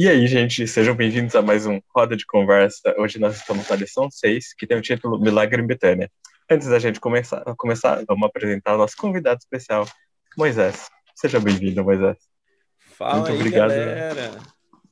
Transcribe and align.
E 0.00 0.08
aí, 0.08 0.28
gente, 0.28 0.64
sejam 0.68 0.94
bem-vindos 0.94 1.34
a 1.34 1.42
mais 1.42 1.66
um 1.66 1.80
Roda 1.92 2.16
de 2.16 2.24
Conversa. 2.24 2.94
Hoje 2.98 3.18
nós 3.18 3.34
estamos 3.34 3.68
na 3.68 3.74
lição 3.74 4.08
6, 4.08 4.54
que 4.54 4.64
tem 4.64 4.78
o 4.78 4.80
título 4.80 5.18
Milagre 5.18 5.60
em 5.60 5.66
Betânia. 5.66 6.08
Antes 6.48 6.68
da 6.68 6.78
gente 6.78 7.00
começar, 7.00 7.42
começar 7.56 8.04
vamos 8.06 8.28
apresentar 8.28 8.76
o 8.76 8.78
nosso 8.78 8.96
convidado 8.96 9.40
especial, 9.40 9.88
Moisés. 10.36 10.88
Seja 11.16 11.40
bem-vindo, 11.40 11.82
Moisés. 11.82 12.16
Fala 12.78 13.16
Muito 13.16 13.32
aí, 13.32 13.36
obrigado. 13.38 13.70
galera. 13.70 14.38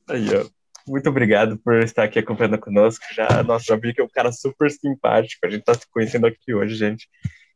Aí, 0.09 0.27
ó. 0.35 0.45
Muito 0.85 1.09
obrigado 1.09 1.57
por 1.57 1.81
estar 1.81 2.03
aqui 2.03 2.19
acompanhando 2.19 2.59
conosco. 2.59 3.05
Já, 3.15 3.41
nossa, 3.43 3.63
já 3.63 3.77
vi 3.77 3.93
que 3.93 4.01
é 4.01 4.03
um 4.03 4.09
cara 4.09 4.33
super 4.33 4.69
simpático. 4.69 5.39
A 5.47 5.49
gente 5.49 5.61
está 5.61 5.73
se 5.73 5.89
conhecendo 5.89 6.27
aqui 6.27 6.53
hoje, 6.53 6.75
gente. 6.75 7.07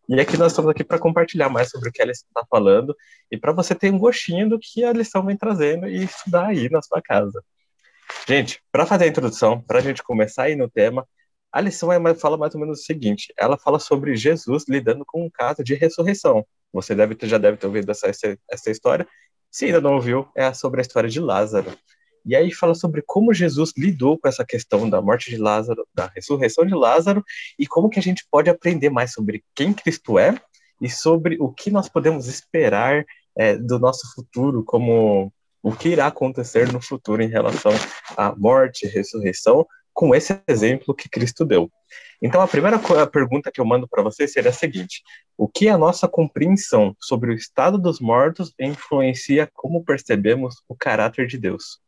E 0.09 0.19
aqui 0.19 0.37
nós 0.37 0.51
estamos 0.51 0.69
aqui 0.71 0.83
para 0.83 0.99
compartilhar 0.99 1.49
mais 1.49 1.69
sobre 1.69 1.89
o 1.89 1.91
que 1.91 2.01
a 2.01 2.05
lição 2.05 2.27
está 2.27 2.45
falando 2.49 2.95
e 3.31 3.37
para 3.37 3.51
você 3.51 3.73
ter 3.73 3.91
um 3.93 3.97
gostinho 3.97 4.49
do 4.49 4.59
que 4.59 4.83
a 4.83 4.91
lição 4.91 5.25
vem 5.25 5.37
trazendo 5.37 5.87
e 5.87 6.03
estudar 6.03 6.47
aí 6.47 6.69
na 6.69 6.81
sua 6.81 7.01
casa. 7.01 7.43
Gente, 8.27 8.61
para 8.71 8.85
fazer 8.85 9.05
a 9.05 9.07
introdução, 9.07 9.61
para 9.61 9.79
a 9.79 9.81
gente 9.81 10.03
começar 10.03 10.43
aí 10.43 10.55
no 10.55 10.69
tema, 10.69 11.07
a 11.51 11.59
lição 11.59 11.91
é, 11.91 12.15
fala 12.15 12.37
mais 12.37 12.53
ou 12.55 12.61
menos 12.61 12.79
o 12.79 12.83
seguinte: 12.83 13.33
ela 13.37 13.57
fala 13.57 13.79
sobre 13.79 14.15
Jesus 14.15 14.65
lidando 14.67 15.05
com 15.05 15.25
um 15.25 15.29
caso 15.29 15.63
de 15.63 15.75
ressurreição. 15.75 16.45
Você 16.71 16.95
deve 16.95 17.17
já 17.23 17.37
deve 17.37 17.57
ter 17.57 17.67
ouvido 17.67 17.91
essa, 17.91 18.09
essa 18.49 18.71
história. 18.71 19.07
Se 19.49 19.65
ainda 19.65 19.81
não 19.81 19.95
ouviu, 19.95 20.29
é 20.35 20.53
sobre 20.53 20.79
a 20.79 20.81
história 20.81 21.09
de 21.09 21.19
Lázaro. 21.19 21.71
E 22.25 22.35
aí 22.35 22.53
fala 22.53 22.75
sobre 22.75 23.01
como 23.01 23.33
Jesus 23.33 23.73
lidou 23.77 24.17
com 24.17 24.27
essa 24.27 24.45
questão 24.45 24.89
da 24.89 25.01
morte 25.01 25.29
de 25.29 25.37
Lázaro, 25.37 25.87
da 25.93 26.11
ressurreição 26.13 26.65
de 26.65 26.73
Lázaro, 26.73 27.23
e 27.57 27.65
como 27.65 27.89
que 27.89 27.99
a 27.99 28.01
gente 28.01 28.25
pode 28.29 28.49
aprender 28.49 28.89
mais 28.89 29.11
sobre 29.13 29.43
quem 29.55 29.73
Cristo 29.73 30.19
é 30.19 30.35
e 30.81 30.89
sobre 30.89 31.37
o 31.39 31.51
que 31.51 31.71
nós 31.71 31.89
podemos 31.89 32.27
esperar 32.27 33.05
é, 33.35 33.57
do 33.57 33.79
nosso 33.79 34.13
futuro, 34.13 34.63
como 34.63 35.31
o 35.63 35.71
que 35.71 35.89
irá 35.89 36.07
acontecer 36.07 36.71
no 36.71 36.81
futuro 36.81 37.21
em 37.21 37.29
relação 37.29 37.71
à 38.17 38.35
morte 38.35 38.85
e 38.85 38.89
ressurreição, 38.89 39.65
com 39.93 40.15
esse 40.15 40.41
exemplo 40.47 40.95
que 40.95 41.09
Cristo 41.09 41.45
deu. 41.45 41.69
Então, 42.21 42.41
a 42.41 42.47
primeira 42.47 42.79
pergunta 43.07 43.51
que 43.51 43.59
eu 43.59 43.65
mando 43.65 43.87
para 43.87 44.03
você 44.03 44.27
seria 44.27 44.49
a 44.49 44.53
seguinte: 44.53 45.03
o 45.37 45.47
que 45.47 45.67
a 45.67 45.77
nossa 45.77 46.07
compreensão 46.07 46.95
sobre 46.99 47.31
o 47.31 47.35
estado 47.35 47.77
dos 47.77 47.99
mortos 47.99 48.53
influencia 48.59 49.49
como 49.53 49.83
percebemos 49.83 50.55
o 50.67 50.75
caráter 50.75 51.27
de 51.27 51.37
Deus? 51.37 51.79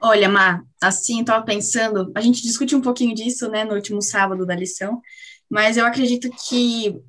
Olha, 0.00 0.28
Mar, 0.28 0.62
assim, 0.82 1.20
eu 1.20 1.24
tava 1.24 1.44
pensando, 1.44 2.12
a 2.14 2.20
gente 2.20 2.42
discutiu 2.42 2.78
um 2.78 2.82
pouquinho 2.82 3.14
disso, 3.14 3.48
né, 3.48 3.64
no 3.64 3.74
último 3.74 4.02
sábado 4.02 4.44
da 4.44 4.54
lição, 4.54 5.00
mas 5.48 5.76
eu 5.76 5.86
acredito 5.86 6.28
que 6.48 7.00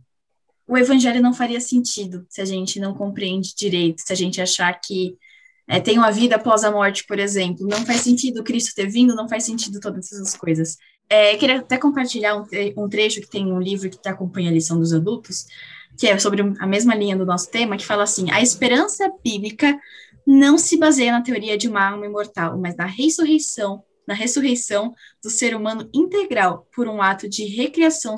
o 0.68 0.78
evangelho 0.78 1.22
não 1.22 1.34
faria 1.34 1.62
sentido 1.62 2.26
se 2.30 2.42
a 2.42 2.46
gente 2.46 2.80
não 2.80 2.94
compreende 2.94 3.54
direito, 3.56 4.02
se 4.02 4.12
a 4.12 4.16
gente 4.16 4.42
achar 4.42 4.74
que 4.74 5.18
é, 5.68 5.80
tem 5.80 5.98
uma 5.98 6.12
vida 6.12 6.36
após 6.36 6.64
a 6.64 6.72
morte, 6.72 7.06
por 7.06 7.20
exemplo. 7.20 7.68
Não 7.68 7.86
faz 7.86 8.02
sentido 8.02 8.44
Cristo 8.44 8.74
ter 8.76 8.88
vindo, 8.88 9.16
não 9.16 9.28
faz 9.28 9.44
sentido 9.44 9.80
todas 9.80 10.12
essas 10.12 10.36
coisas. 10.36 10.78
É, 11.10 11.36
queria 11.38 11.60
até 11.60 11.78
compartilhar 11.78 12.36
um, 12.36 12.46
um, 12.78 12.90
trecho 12.90 13.22
que 13.22 13.30
tem 13.30 13.52
um 13.52 13.60
livro 13.60 13.90
que 13.90 14.10
acompanha 14.10 14.50
a 14.50 14.54
lição 14.54 14.80
dos 14.80 14.94
adultos, 14.94 15.46
que 15.98 16.08
é 16.08 16.18
sobre 16.18 16.42
a 16.60 16.68
mesma 16.68 16.96
linha 16.96 17.16
do 17.16 17.26
nosso 17.26 17.50
tema, 17.50 17.78
que 17.78 17.86
fala 17.86 18.04
assim: 18.04 18.30
a 18.32 18.42
esperança 18.42 19.12
bíblica 19.24 19.80
não 20.26 20.58
se 20.58 20.78
baseia 20.78 21.12
na 21.12 21.22
teoria 21.22 21.58
de 21.58 21.68
uma 21.68 21.90
alma 21.90 22.06
imortal, 22.06 22.58
mas 22.58 22.76
na 22.76 22.86
ressurreição, 22.86 23.84
na 24.08 24.14
ressurreição 24.14 24.94
do 25.24 25.30
ser 25.30 25.56
humano 25.56 25.90
integral 25.94 26.68
por 26.74 26.88
um 26.88 27.02
ato 27.02 27.30
de 27.30 27.46
recriação 27.46 28.16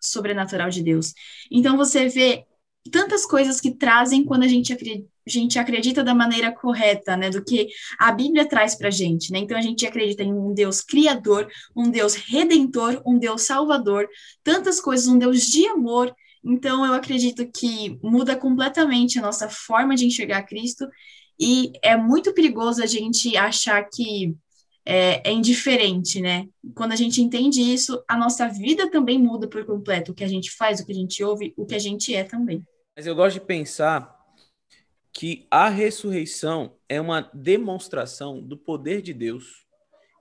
sobrenatural 0.00 0.70
de 0.70 0.82
Deus. 0.82 1.14
Então 1.50 1.76
você 1.76 2.08
vê 2.08 2.44
tantas 2.90 3.26
coisas 3.26 3.60
que 3.60 3.70
trazem 3.70 4.24
quando 4.24 4.44
a 4.44 4.48
gente 4.48 4.72
acredita, 4.72 5.08
a 5.26 5.30
gente 5.30 5.58
acredita 5.58 6.02
da 6.02 6.14
maneira 6.14 6.50
correta, 6.50 7.14
né, 7.14 7.28
do 7.28 7.44
que 7.44 7.68
a 7.98 8.10
Bíblia 8.10 8.48
traz 8.48 8.74
para 8.74 8.90
gente, 8.90 9.30
né? 9.30 9.40
Então 9.40 9.58
a 9.58 9.60
gente 9.60 9.86
acredita 9.86 10.22
em 10.22 10.32
um 10.32 10.54
Deus 10.54 10.80
criador, 10.80 11.46
um 11.76 11.90
Deus 11.90 12.14
redentor, 12.14 13.02
um 13.04 13.18
Deus 13.18 13.42
salvador, 13.42 14.08
tantas 14.42 14.80
coisas, 14.80 15.06
um 15.06 15.18
Deus 15.18 15.42
de 15.42 15.66
amor. 15.66 16.14
Então 16.42 16.86
eu 16.86 16.94
acredito 16.94 17.46
que 17.52 17.98
muda 18.02 18.34
completamente 18.36 19.18
a 19.18 19.22
nossa 19.22 19.50
forma 19.50 19.94
de 19.94 20.06
enxergar 20.06 20.44
Cristo 20.44 20.88
e 21.38 21.72
é 21.82 21.96
muito 21.96 22.34
perigoso 22.34 22.82
a 22.82 22.86
gente 22.86 23.36
achar 23.36 23.82
que 23.84 24.36
é, 24.84 25.28
é, 25.28 25.32
indiferente, 25.32 26.20
né? 26.20 26.48
Quando 26.74 26.92
a 26.92 26.96
gente 26.96 27.20
entende 27.20 27.60
isso, 27.60 28.02
a 28.08 28.16
nossa 28.16 28.48
vida 28.48 28.90
também 28.90 29.18
muda 29.18 29.46
por 29.46 29.64
completo. 29.66 30.12
O 30.12 30.14
que 30.14 30.24
a 30.24 30.28
gente 30.28 30.50
faz, 30.50 30.80
o 30.80 30.86
que 30.86 30.92
a 30.92 30.94
gente 30.94 31.22
ouve, 31.22 31.52
o 31.56 31.66
que 31.66 31.74
a 31.74 31.78
gente 31.78 32.14
é 32.14 32.24
também. 32.24 32.64
Mas 32.96 33.06
eu 33.06 33.14
gosto 33.14 33.34
de 33.34 33.44
pensar 33.44 34.16
que 35.12 35.46
a 35.50 35.68
ressurreição 35.68 36.76
é 36.88 37.00
uma 37.00 37.20
demonstração 37.34 38.40
do 38.40 38.56
poder 38.56 39.02
de 39.02 39.12
Deus 39.12 39.66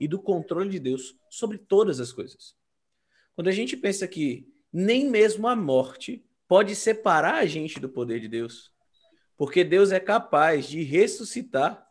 e 0.01 0.07
do 0.07 0.19
controle 0.19 0.69
de 0.69 0.79
Deus 0.79 1.15
sobre 1.29 1.57
todas 1.57 1.99
as 1.99 2.11
coisas. 2.11 2.53
Quando 3.35 3.47
a 3.47 3.53
gente 3.53 3.77
pensa 3.77 4.07
que 4.07 4.47
nem 4.73 5.09
mesmo 5.09 5.47
a 5.47 5.55
morte 5.55 6.25
pode 6.47 6.75
separar 6.75 7.35
a 7.35 7.45
gente 7.45 7.79
do 7.79 7.87
poder 7.87 8.19
de 8.19 8.27
Deus, 8.27 8.71
porque 9.37 9.63
Deus 9.63 9.91
é 9.91 9.99
capaz 9.99 10.65
de 10.65 10.83
ressuscitar. 10.83 11.87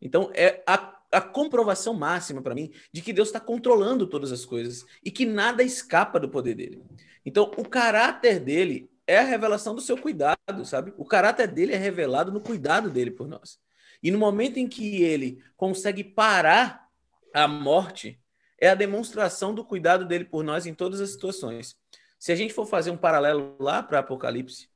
Então, 0.00 0.30
é 0.34 0.62
a, 0.66 1.00
a 1.10 1.20
comprovação 1.20 1.94
máxima 1.94 2.42
para 2.42 2.54
mim 2.54 2.70
de 2.92 3.00
que 3.00 3.12
Deus 3.12 3.28
está 3.28 3.40
controlando 3.40 4.06
todas 4.06 4.30
as 4.30 4.44
coisas 4.44 4.84
e 5.02 5.10
que 5.10 5.24
nada 5.24 5.62
escapa 5.62 6.20
do 6.20 6.28
poder 6.28 6.54
dele. 6.54 6.82
Então, 7.24 7.50
o 7.56 7.66
caráter 7.66 8.38
dele 8.38 8.90
é 9.06 9.18
a 9.18 9.22
revelação 9.22 9.74
do 9.74 9.80
seu 9.80 9.96
cuidado, 9.96 10.64
sabe? 10.64 10.92
O 10.98 11.04
caráter 11.04 11.48
dele 11.48 11.72
é 11.72 11.78
revelado 11.78 12.30
no 12.30 12.40
cuidado 12.40 12.90
dele 12.90 13.10
por 13.10 13.26
nós. 13.26 13.58
E 14.02 14.10
no 14.10 14.18
momento 14.18 14.58
em 14.58 14.68
que 14.68 15.02
ele 15.02 15.42
consegue 15.56 16.04
parar 16.04 16.88
a 17.32 17.48
morte, 17.48 18.20
é 18.58 18.68
a 18.68 18.74
demonstração 18.74 19.54
do 19.54 19.64
cuidado 19.64 20.04
dele 20.04 20.24
por 20.24 20.44
nós 20.44 20.66
em 20.66 20.74
todas 20.74 21.00
as 21.00 21.10
situações. 21.10 21.76
Se 22.18 22.32
a 22.32 22.36
gente 22.36 22.54
for 22.54 22.66
fazer 22.66 22.90
um 22.90 22.96
paralelo 22.96 23.56
lá 23.58 23.82
para 23.82 23.98
Apocalipse, 23.98 24.68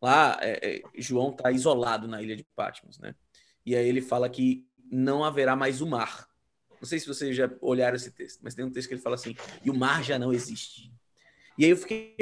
Lá, 0.00 0.38
é, 0.40 0.76
é, 0.76 0.82
João 0.96 1.30
está 1.30 1.50
isolado 1.50 2.08
na 2.08 2.22
ilha 2.22 2.34
de 2.34 2.44
Patmos, 2.56 2.98
né? 2.98 3.14
E 3.64 3.76
aí 3.76 3.86
ele 3.86 4.00
fala 4.00 4.28
que 4.28 4.66
não 4.90 5.22
haverá 5.24 5.54
mais 5.54 5.80
o 5.80 5.86
mar. 5.86 6.28
Não 6.80 6.88
sei 6.88 6.98
se 6.98 7.06
vocês 7.06 7.36
já 7.36 7.50
olharam 7.60 7.96
esse 7.96 8.10
texto, 8.10 8.40
mas 8.42 8.54
tem 8.54 8.64
um 8.64 8.70
texto 8.70 8.88
que 8.88 8.94
ele 8.94 9.02
fala 9.02 9.14
assim: 9.14 9.36
e 9.62 9.70
o 9.70 9.74
mar 9.74 10.02
já 10.02 10.18
não 10.18 10.32
existe. 10.32 10.90
E 11.58 11.64
aí 11.64 11.70
eu 11.70 11.76
fiquei, 11.76 12.16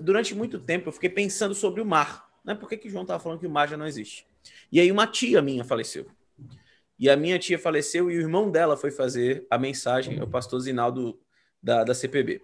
durante 0.00 0.34
muito 0.34 0.58
tempo, 0.58 0.88
eu 0.88 0.92
fiquei 0.92 1.10
pensando 1.10 1.54
sobre 1.54 1.82
o 1.82 1.84
mar. 1.84 2.26
Né? 2.42 2.54
Por 2.54 2.68
que, 2.68 2.78
que 2.78 2.88
João 2.88 3.02
estava 3.02 3.22
falando 3.22 3.40
que 3.40 3.46
o 3.46 3.50
mar 3.50 3.68
já 3.68 3.76
não 3.76 3.86
existe? 3.86 4.26
E 4.72 4.80
aí 4.80 4.90
uma 4.90 5.06
tia 5.06 5.42
minha 5.42 5.62
faleceu. 5.62 6.06
E 6.98 7.10
a 7.10 7.16
minha 7.16 7.38
tia 7.38 7.58
faleceu 7.58 8.10
e 8.10 8.16
o 8.16 8.20
irmão 8.20 8.50
dela 8.50 8.76
foi 8.76 8.90
fazer 8.90 9.46
a 9.50 9.58
mensagem, 9.58 10.20
o 10.22 10.26
pastor 10.26 10.58
Zinaldo 10.60 11.20
da, 11.62 11.84
da 11.84 11.94
CPB. 11.94 12.40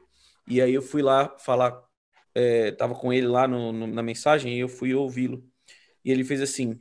E 0.46 0.60
aí 0.60 0.74
eu 0.74 0.82
fui 0.82 1.00
lá 1.00 1.34
falar 1.38 1.82
estava 2.34 2.94
é, 2.94 2.96
com 2.96 3.12
ele 3.12 3.26
lá 3.26 3.46
no, 3.46 3.72
no, 3.72 3.86
na 3.86 4.02
mensagem 4.02 4.56
e 4.56 4.60
eu 4.60 4.68
fui 4.68 4.94
ouvi-lo. 4.94 5.48
E 6.04 6.10
ele 6.10 6.24
fez 6.24 6.40
assim: 6.40 6.80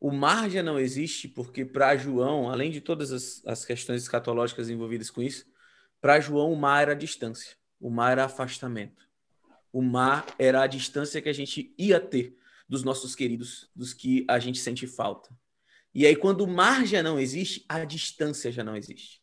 o 0.00 0.10
mar 0.10 0.48
já 0.50 0.62
não 0.62 0.78
existe 0.78 1.28
porque 1.28 1.64
para 1.64 1.96
João, 1.96 2.50
além 2.50 2.70
de 2.70 2.80
todas 2.80 3.12
as, 3.12 3.42
as 3.46 3.64
questões 3.64 4.02
escatológicas 4.02 4.70
envolvidas 4.70 5.10
com 5.10 5.22
isso, 5.22 5.46
para 6.00 6.20
João 6.20 6.52
o 6.52 6.56
mar 6.56 6.82
era 6.82 6.92
a 6.92 6.96
distância, 6.96 7.56
o 7.78 7.90
mar 7.90 8.12
era 8.12 8.24
afastamento. 8.24 9.08
O 9.72 9.82
mar 9.82 10.26
era 10.38 10.62
a 10.62 10.66
distância 10.66 11.20
que 11.22 11.28
a 11.28 11.32
gente 11.32 11.72
ia 11.78 12.00
ter 12.00 12.36
dos 12.68 12.82
nossos 12.82 13.14
queridos, 13.14 13.70
dos 13.74 13.92
que 13.92 14.24
a 14.28 14.38
gente 14.38 14.58
sente 14.58 14.86
falta. 14.86 15.30
E 15.94 16.06
aí, 16.06 16.16
quando 16.16 16.42
o 16.42 16.46
mar 16.46 16.86
já 16.86 17.02
não 17.02 17.18
existe, 17.18 17.64
a 17.68 17.84
distância 17.84 18.50
já 18.50 18.64
não 18.64 18.76
existe. 18.76 19.20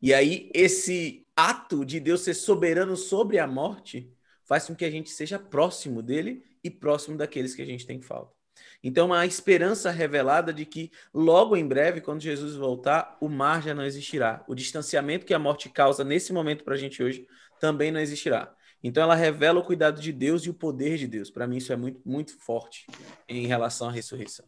E 0.00 0.12
aí, 0.12 0.50
esse 0.54 1.25
ato 1.36 1.84
de 1.84 2.00
Deus 2.00 2.22
ser 2.22 2.34
soberano 2.34 2.96
sobre 2.96 3.38
a 3.38 3.46
morte 3.46 4.10
faz 4.42 4.66
com 4.66 4.74
que 4.74 4.84
a 4.84 4.90
gente 4.90 5.10
seja 5.10 5.38
próximo 5.38 6.00
dele 6.00 6.42
e 6.64 6.70
próximo 6.70 7.16
daqueles 7.16 7.54
que 7.54 7.62
a 7.62 7.66
gente 7.66 7.86
tem 7.86 8.00
falta. 8.00 8.34
Então, 8.82 9.06
uma 9.06 9.26
esperança 9.26 9.90
revelada 9.90 10.52
de 10.52 10.64
que 10.64 10.90
logo 11.12 11.56
em 11.56 11.66
breve, 11.66 12.00
quando 12.00 12.20
Jesus 12.20 12.54
voltar, 12.54 13.18
o 13.20 13.28
mar 13.28 13.62
já 13.62 13.74
não 13.74 13.84
existirá. 13.84 14.44
O 14.48 14.54
distanciamento 14.54 15.26
que 15.26 15.34
a 15.34 15.38
morte 15.38 15.68
causa 15.68 16.02
nesse 16.02 16.32
momento 16.32 16.64
para 16.64 16.74
a 16.74 16.78
gente 16.78 17.02
hoje 17.02 17.26
também 17.60 17.90
não 17.90 18.00
existirá. 18.00 18.54
Então, 18.82 19.02
ela 19.02 19.14
revela 19.14 19.60
o 19.60 19.64
cuidado 19.64 20.00
de 20.00 20.12
Deus 20.12 20.44
e 20.44 20.50
o 20.50 20.54
poder 20.54 20.96
de 20.96 21.06
Deus. 21.06 21.30
Para 21.30 21.46
mim, 21.46 21.56
isso 21.56 21.72
é 21.72 21.76
muito, 21.76 22.00
muito 22.04 22.38
forte 22.38 22.86
em 23.28 23.46
relação 23.46 23.88
à 23.88 23.92
ressurreição. 23.92 24.46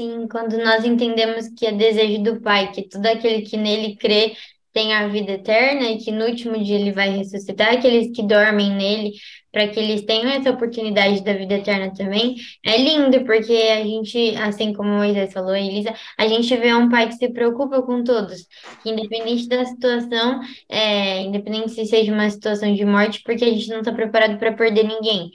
Sim, 0.00 0.26
quando 0.28 0.58
nós 0.58 0.84
entendemos 0.84 1.48
que 1.56 1.66
é 1.66 1.72
desejo 1.72 2.22
do 2.22 2.40
Pai, 2.40 2.72
que 2.72 2.88
todo 2.88 3.06
aquele 3.06 3.42
que 3.42 3.56
nele 3.56 3.96
crê 3.96 4.36
tem 4.74 4.92
a 4.92 5.08
vida 5.08 5.32
eterna 5.32 5.84
e 5.90 5.98
que 5.98 6.10
no 6.12 6.26
último 6.26 6.62
dia 6.62 6.76
ele 6.78 6.92
vai 6.92 7.10
ressuscitar 7.10 7.72
aqueles 7.74 8.10
que 8.14 8.22
dormem 8.22 8.72
nele, 8.74 9.12
para 9.52 9.68
que 9.68 9.78
eles 9.78 10.02
tenham 10.04 10.28
essa 10.30 10.50
oportunidade 10.50 11.22
da 11.22 11.32
vida 11.32 11.54
eterna 11.54 11.94
também. 11.94 12.34
É 12.64 12.76
lindo, 12.76 13.24
porque 13.24 13.52
a 13.52 13.84
gente, 13.84 14.36
assim 14.36 14.72
como 14.74 14.90
Moisés 14.90 15.32
falou, 15.32 15.54
Elisa, 15.54 15.94
a 16.18 16.26
gente 16.26 16.54
vê 16.56 16.74
um 16.74 16.88
pai 16.90 17.08
que 17.08 17.14
se 17.14 17.28
preocupa 17.30 17.80
com 17.82 18.02
todos, 18.04 18.46
que 18.82 18.90
independente 18.90 19.48
da 19.48 19.64
situação, 19.64 20.40
é, 20.68 21.22
independente 21.22 21.70
se 21.70 21.86
seja 21.86 22.12
uma 22.12 22.28
situação 22.28 22.74
de 22.74 22.84
morte, 22.84 23.22
porque 23.24 23.44
a 23.44 23.50
gente 23.50 23.68
não 23.70 23.78
está 23.78 23.92
preparado 23.92 24.38
para 24.38 24.52
perder 24.52 24.84
ninguém. 24.84 25.30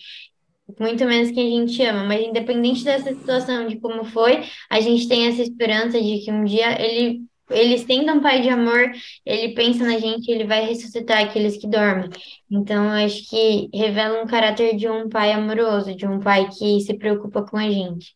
muito 0.79 1.03
menos 1.05 1.31
quem 1.31 1.47
a 1.47 1.61
gente 1.61 1.81
ama, 1.83 2.03
mas 2.03 2.21
independente 2.25 2.83
dessa 2.83 3.09
situação, 3.13 3.67
de 3.67 3.79
como 3.79 4.03
foi, 4.05 4.43
a 4.69 4.79
gente 4.81 5.07
tem 5.07 5.27
essa 5.27 5.41
esperança 5.41 6.01
de 6.01 6.19
que 6.19 6.31
um 6.31 6.43
dia 6.45 6.79
ele, 6.81 7.21
ele 7.49 7.77
sendo 7.77 8.13
um 8.13 8.21
pai 8.21 8.41
de 8.41 8.49
amor, 8.49 8.91
ele 9.25 9.53
pensa 9.53 9.83
na 9.83 9.97
gente, 9.97 10.29
ele 10.29 10.45
vai 10.45 10.65
ressuscitar 10.65 11.23
aqueles 11.23 11.57
que 11.57 11.67
dormem. 11.67 12.09
Então, 12.49 12.85
eu 12.85 13.05
acho 13.05 13.29
que 13.29 13.69
revela 13.73 14.21
um 14.23 14.27
caráter 14.27 14.75
de 14.75 14.87
um 14.87 15.09
pai 15.09 15.31
amoroso, 15.31 15.95
de 15.95 16.07
um 16.07 16.19
pai 16.19 16.49
que 16.49 16.79
se 16.81 16.93
preocupa 16.95 17.43
com 17.43 17.57
a 17.57 17.69
gente. 17.69 18.15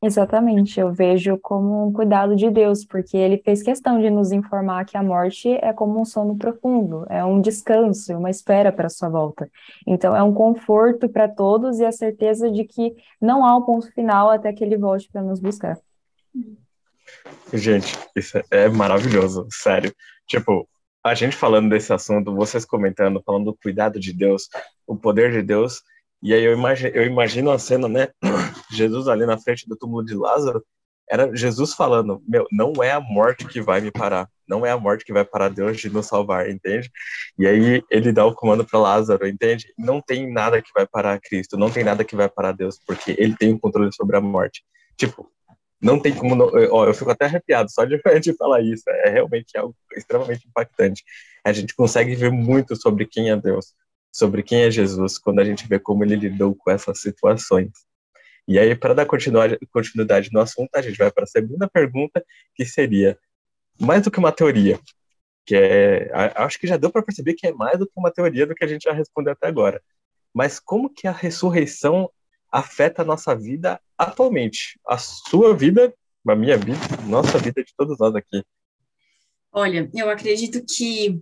Exatamente, 0.00 0.78
eu 0.78 0.92
vejo 0.92 1.36
como 1.42 1.88
um 1.88 1.92
cuidado 1.92 2.36
de 2.36 2.48
Deus, 2.50 2.84
porque 2.84 3.16
ele 3.16 3.38
fez 3.38 3.64
questão 3.64 4.00
de 4.00 4.08
nos 4.08 4.30
informar 4.30 4.84
que 4.84 4.96
a 4.96 5.02
morte 5.02 5.48
é 5.60 5.72
como 5.72 6.00
um 6.00 6.04
sono 6.04 6.36
profundo, 6.36 7.04
é 7.10 7.24
um 7.24 7.40
descanso, 7.40 8.16
uma 8.16 8.30
espera 8.30 8.70
para 8.70 8.86
a 8.86 8.90
sua 8.90 9.08
volta. 9.08 9.50
Então, 9.84 10.14
é 10.14 10.22
um 10.22 10.32
conforto 10.32 11.08
para 11.08 11.28
todos 11.28 11.80
e 11.80 11.84
a 11.84 11.90
certeza 11.90 12.48
de 12.48 12.62
que 12.64 12.94
não 13.20 13.44
há 13.44 13.56
um 13.56 13.62
ponto 13.62 13.92
final 13.92 14.30
até 14.30 14.52
que 14.52 14.62
ele 14.62 14.76
volte 14.76 15.10
para 15.10 15.20
nos 15.20 15.40
buscar. 15.40 15.76
Gente, 17.52 17.96
isso 18.14 18.38
é 18.50 18.68
maravilhoso, 18.68 19.46
sério. 19.50 19.94
Tipo, 20.26 20.68
a 21.04 21.14
gente 21.14 21.36
falando 21.36 21.70
desse 21.70 21.92
assunto, 21.92 22.34
vocês 22.34 22.64
comentando, 22.64 23.22
falando 23.24 23.46
do 23.46 23.56
cuidado 23.56 23.98
de 23.98 24.12
Deus, 24.12 24.48
o 24.86 24.96
poder 24.96 25.32
de 25.32 25.42
Deus, 25.42 25.82
e 26.22 26.34
aí 26.34 26.44
eu 26.44 26.52
imagino, 26.52 26.94
eu 26.94 27.04
imagino 27.06 27.50
a 27.50 27.58
cena, 27.58 27.88
né? 27.88 28.08
Jesus 28.72 29.08
ali 29.08 29.24
na 29.24 29.38
frente 29.38 29.68
do 29.68 29.76
túmulo 29.76 30.04
de 30.04 30.14
Lázaro, 30.14 30.62
era 31.10 31.34
Jesus 31.34 31.72
falando: 31.72 32.22
Meu, 32.26 32.46
não 32.52 32.72
é 32.82 32.92
a 32.92 33.00
morte 33.00 33.46
que 33.46 33.62
vai 33.62 33.80
me 33.80 33.90
parar, 33.90 34.28
não 34.46 34.66
é 34.66 34.70
a 34.70 34.78
morte 34.78 35.04
que 35.04 35.12
vai 35.12 35.24
parar 35.24 35.48
Deus 35.48 35.78
de 35.80 35.88
nos 35.88 36.06
salvar, 36.06 36.50
entende? 36.50 36.90
E 37.38 37.46
aí 37.46 37.82
ele 37.90 38.12
dá 38.12 38.26
o 38.26 38.34
comando 38.34 38.64
para 38.64 38.78
Lázaro, 38.78 39.26
entende? 39.26 39.72
Não 39.78 40.00
tem 40.00 40.30
nada 40.30 40.60
que 40.60 40.70
vai 40.74 40.86
parar 40.86 41.20
Cristo, 41.20 41.56
não 41.56 41.70
tem 41.70 41.84
nada 41.84 42.04
que 42.04 42.16
vai 42.16 42.28
parar 42.28 42.52
Deus, 42.52 42.78
porque 42.86 43.14
ele 43.18 43.34
tem 43.36 43.52
o 43.52 43.58
controle 43.58 43.92
sobre 43.92 44.16
a 44.16 44.20
morte. 44.20 44.62
Tipo, 44.96 45.30
não 45.80 46.00
tem 46.00 46.14
como. 46.14 46.50
Ó, 46.70 46.86
eu 46.86 46.94
fico 46.94 47.10
até 47.10 47.26
arrepiado 47.26 47.70
só 47.70 47.84
de, 47.84 48.00
de 48.20 48.34
falar 48.34 48.60
isso, 48.60 48.84
é 48.88 49.10
realmente 49.10 49.56
algo 49.56 49.74
extremamente 49.96 50.46
impactante. 50.46 51.04
A 51.44 51.52
gente 51.52 51.74
consegue 51.74 52.14
ver 52.14 52.30
muito 52.30 52.76
sobre 52.76 53.06
quem 53.06 53.30
é 53.30 53.36
Deus, 53.36 53.74
sobre 54.12 54.42
quem 54.42 54.62
é 54.62 54.70
Jesus 54.70 55.18
quando 55.18 55.40
a 55.40 55.44
gente 55.44 55.66
vê 55.68 55.78
como 55.78 56.04
ele 56.04 56.16
lidou 56.16 56.54
com 56.54 56.70
essas 56.70 57.00
situações. 57.00 57.70
E 58.46 58.58
aí, 58.58 58.74
para 58.74 58.94
dar 58.94 59.06
continuidade 59.06 60.30
no 60.32 60.40
assunto, 60.40 60.70
a 60.74 60.80
gente 60.80 60.96
vai 60.96 61.10
para 61.10 61.24
a 61.24 61.26
segunda 61.26 61.68
pergunta, 61.68 62.24
que 62.54 62.64
seria 62.64 63.18
mais 63.78 64.02
do 64.02 64.10
que 64.10 64.18
uma 64.18 64.32
teoria, 64.32 64.80
que 65.44 65.54
é, 65.54 66.10
acho 66.34 66.58
que 66.58 66.66
já 66.66 66.78
deu 66.78 66.90
para 66.90 67.02
perceber 67.02 67.34
que 67.34 67.46
é 67.46 67.52
mais 67.52 67.78
do 67.78 67.86
que 67.86 67.92
uma 67.96 68.10
teoria 68.10 68.46
do 68.46 68.54
que 68.54 68.64
a 68.64 68.68
gente 68.68 68.84
já 68.84 68.92
respondeu 68.92 69.34
até 69.34 69.46
agora. 69.46 69.82
Mas 70.32 70.58
como 70.58 70.88
que 70.88 71.06
a 71.06 71.12
ressurreição 71.12 72.10
afeta 72.50 73.02
a 73.02 73.04
nossa 73.04 73.36
vida 73.36 73.78
atualmente? 73.98 74.78
A 74.86 74.96
sua 74.96 75.56
vida, 75.56 75.92
a 76.26 76.36
minha 76.36 76.56
vida, 76.56 76.78
nossa 77.06 77.38
vida 77.38 77.62
de 77.62 77.74
todos 77.76 77.98
nós 77.98 78.14
aqui. 78.14 78.42
Olha, 79.52 79.90
eu 79.94 80.08
acredito 80.08 80.64
que 80.64 81.20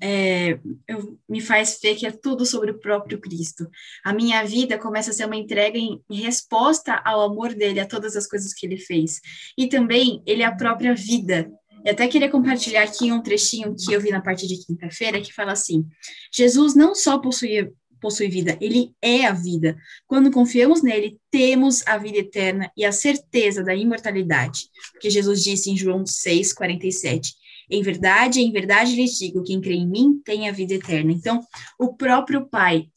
é, 0.00 0.58
eu, 0.86 1.18
me 1.28 1.40
faz 1.40 1.78
ver 1.82 1.96
que 1.96 2.06
é 2.06 2.10
tudo 2.10 2.46
sobre 2.46 2.70
o 2.70 2.78
próprio 2.78 3.20
Cristo. 3.20 3.68
A 4.04 4.12
minha 4.12 4.44
vida 4.44 4.78
começa 4.78 5.10
a 5.10 5.12
ser 5.12 5.26
uma 5.26 5.36
entrega 5.36 5.76
em, 5.76 6.00
em, 6.08 6.20
resposta 6.20 6.94
ao 7.04 7.20
amor 7.22 7.54
dele, 7.54 7.80
a 7.80 7.86
todas 7.86 8.16
as 8.16 8.26
coisas 8.26 8.54
que 8.54 8.64
ele 8.64 8.78
fez. 8.78 9.20
E 9.56 9.68
também, 9.68 10.22
ele 10.24 10.42
é 10.42 10.46
a 10.46 10.54
própria 10.54 10.94
vida. 10.94 11.50
Eu 11.84 11.92
até 11.92 12.06
queria 12.08 12.30
compartilhar 12.30 12.82
aqui 12.82 13.12
um 13.12 13.22
trechinho 13.22 13.74
que 13.74 13.92
eu 13.92 14.00
vi 14.00 14.10
na 14.10 14.20
parte 14.20 14.46
de 14.46 14.64
quinta-feira, 14.64 15.20
que 15.20 15.32
fala 15.32 15.52
assim: 15.52 15.84
Jesus 16.32 16.74
não 16.74 16.94
só 16.94 17.18
possuía 17.18 17.70
possui 18.00 18.28
vida, 18.28 18.56
ele 18.60 18.92
é 19.02 19.26
a 19.26 19.32
vida. 19.32 19.76
Quando 20.06 20.30
confiamos 20.30 20.82
nele, 20.82 21.18
temos 21.30 21.86
a 21.86 21.98
vida 21.98 22.18
eterna 22.18 22.70
e 22.76 22.84
a 22.84 22.92
certeza 22.92 23.62
da 23.62 23.74
imortalidade. 23.74 24.68
Porque 24.92 25.10
Jesus 25.10 25.42
disse 25.42 25.70
em 25.70 25.76
João 25.76 26.06
6, 26.06 26.52
47: 26.52 27.34
em 27.70 27.82
verdade, 27.82 28.40
em 28.40 28.50
verdade 28.50 28.94
lhes 28.94 29.18
digo: 29.18 29.42
quem 29.42 29.60
crê 29.60 29.74
em 29.74 29.86
mim 29.86 30.20
tem 30.24 30.48
a 30.48 30.52
vida 30.52 30.74
eterna. 30.74 31.12
Então, 31.12 31.40
o 31.78 31.94
próprio 31.94 32.46
Pai 32.46 32.88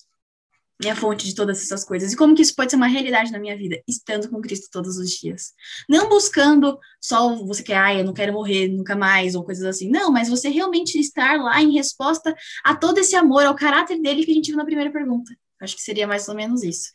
é 0.88 0.92
a 0.92 0.96
fonte 0.96 1.26
de 1.26 1.36
todas 1.36 1.62
essas 1.62 1.84
coisas. 1.84 2.14
E 2.14 2.16
como 2.16 2.36
que 2.36 2.42
isso 2.42 2.56
pode 2.56 2.72
ser 2.72 2.78
uma 2.78 2.88
realidade 2.88 3.32
na 3.32 3.40
minha 3.40 3.56
vida? 3.58 3.82
Estando 3.88 4.30
com 4.30 4.42
Cristo 4.42 4.70
todos 4.72 4.98
os 4.98 5.10
dias. 5.10 5.54
Não 5.88 6.10
buscando 6.10 6.80
só 7.00 7.36
você 7.46 7.64
quer, 7.64 7.78
ah, 7.78 7.94
eu 7.94 8.04
não 8.04 8.14
quero 8.14 8.34
morrer 8.34 8.68
nunca 8.68 8.96
mais, 8.96 9.36
ou 9.36 9.44
coisas 9.44 9.64
assim. 9.64 9.90
Não, 9.90 10.12
mas 10.12 10.30
você 10.30 10.50
realmente 10.50 11.00
estar 11.00 11.38
lá 11.38 11.62
em 11.62 11.74
resposta 11.74 12.36
a 12.64 12.76
todo 12.76 13.00
esse 13.00 13.16
amor, 13.16 13.44
ao 13.44 13.56
caráter 13.56 14.02
dele 14.02 14.26
que 14.26 14.32
a 14.32 14.36
gente 14.36 14.48
viu 14.48 14.58
na 14.58 14.66
primeira 14.66 14.92
pergunta. 14.92 15.36
Acho 15.60 15.76
que 15.76 15.82
seria 15.82 16.08
mais 16.08 16.28
ou 16.28 16.36
menos 16.36 16.64
isso. 16.64 16.92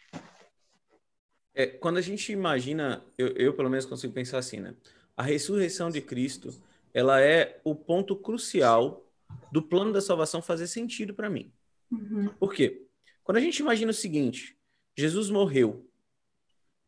É, 1.55 1.67
quando 1.67 1.97
a 1.97 2.03
gente 2.03 2.33
imagina, 2.33 3.03
eu, 3.17 3.29
eu 3.29 3.55
pelo 3.55 3.71
menos 3.71 3.87
consigo 3.87 4.13
pensar 4.13 4.39
assim, 4.39 4.61
né? 4.61 4.75
A 5.17 5.23
ressurreição 5.23 5.91
de 5.91 6.03
Cristo 6.03 6.53
ela 6.97 7.21
é 7.21 7.61
o 7.63 7.75
ponto 7.75 8.17
crucial 8.17 9.07
do 9.53 9.61
plano 9.61 9.93
da 9.93 10.01
salvação 10.01 10.41
fazer 10.41 10.67
sentido 10.67 11.13
para 11.13 11.29
mim. 11.29 11.53
Uhum. 11.91 12.29
Por 12.39 12.55
quê? 12.55 12.86
Quando 13.27 13.39
a 13.39 13.41
gente 13.41 13.59
imagina 13.59 13.91
o 13.91 13.95
seguinte: 13.95 14.57
Jesus 14.97 15.31
morreu 15.31 15.91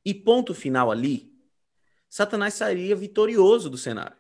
e 0.05 0.15
ponto 0.15 0.55
final 0.55 0.89
ali, 0.89 1.33
Satanás 2.09 2.55
sairia 2.55 2.95
vitorioso 2.95 3.69
do 3.69 3.77
cenário. 3.77 4.17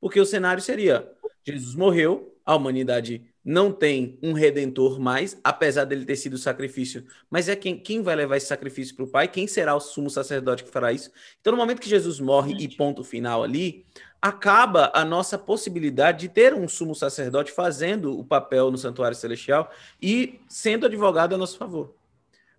Porque 0.00 0.18
o 0.18 0.24
cenário 0.24 0.62
seria: 0.62 1.06
Jesus 1.46 1.74
morreu, 1.74 2.34
a 2.42 2.56
humanidade 2.56 3.22
não 3.44 3.70
tem 3.70 4.18
um 4.22 4.32
redentor 4.32 4.98
mais, 4.98 5.38
apesar 5.44 5.84
dele 5.84 6.06
ter 6.06 6.16
sido 6.16 6.38
sacrifício, 6.38 7.06
mas 7.28 7.50
é 7.50 7.54
quem, 7.54 7.78
quem 7.78 8.00
vai 8.00 8.16
levar 8.16 8.38
esse 8.38 8.46
sacrifício 8.46 8.96
para 8.96 9.04
o 9.04 9.08
Pai? 9.08 9.28
Quem 9.28 9.46
será 9.46 9.74
o 9.74 9.80
sumo 9.80 10.08
sacerdote 10.08 10.64
que 10.64 10.70
fará 10.70 10.90
isso? 10.90 11.12
Então, 11.38 11.50
no 11.50 11.58
momento 11.58 11.82
que 11.82 11.88
Jesus 11.88 12.18
morre 12.18 12.56
e 12.58 12.66
ponto 12.66 13.04
final 13.04 13.44
ali, 13.44 13.84
acaba 14.26 14.90
a 14.92 15.04
nossa 15.04 15.38
possibilidade 15.38 16.20
de 16.20 16.28
ter 16.28 16.52
um 16.52 16.66
sumo 16.66 16.96
sacerdote 16.96 17.52
fazendo 17.52 18.18
o 18.18 18.24
papel 18.24 18.72
no 18.72 18.76
santuário 18.76 19.16
celestial 19.16 19.70
e 20.02 20.40
sendo 20.48 20.86
advogado 20.86 21.34
a 21.34 21.38
nosso 21.38 21.56
favor. 21.56 21.94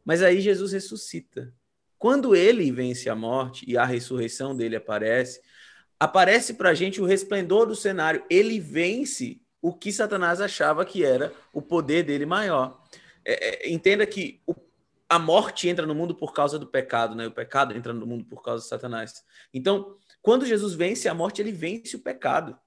Mas 0.05 0.23
aí 0.23 0.39
Jesus 0.39 0.71
ressuscita. 0.71 1.53
Quando 1.99 2.33
ele 2.33 2.71
vence 2.71 3.09
a 3.09 3.15
morte 3.15 3.65
e 3.67 3.77
a 3.77 3.83
ressurreição 3.83 4.55
dele 4.55 4.77
aparece, 4.77 5.41
aparece 5.99 6.53
para 6.53 6.69
a 6.69 6.73
gente 6.73 7.01
o 7.01 7.05
resplendor 7.05 7.65
do 7.65 7.75
cenário. 7.75 8.23
Ele 8.29 8.61
vence 8.61 9.41
o 9.61 9.73
que 9.73 9.91
Satanás 9.91 10.39
achava 10.39 10.85
que 10.85 11.03
era 11.03 11.33
o 11.51 11.61
poder 11.61 12.03
dele 12.03 12.25
maior. 12.25 12.81
É, 13.25 13.67
é, 13.67 13.69
entenda 13.69 14.05
que 14.05 14.39
o, 14.47 14.55
a 15.09 15.19
morte 15.19 15.67
entra 15.67 15.85
no 15.85 15.93
mundo 15.93 16.15
por 16.15 16.33
causa 16.33 16.57
do 16.57 16.67
pecado, 16.67 17.13
né? 17.13 17.27
O 17.27 17.31
pecado 17.31 17.75
entra 17.75 17.91
no 17.91 18.05
mundo 18.05 18.23
por 18.23 18.41
causa 18.41 18.63
de 18.63 18.69
Satanás. 18.69 19.25
Então, 19.53 19.97
quando 20.27 20.45
Jesus 20.45 20.73
vence 20.73 21.07
a 21.07 21.13
morte, 21.13 21.41
ele 21.41 21.53
vence 21.53 21.95
o 21.95 21.99
pecado. 21.99 22.59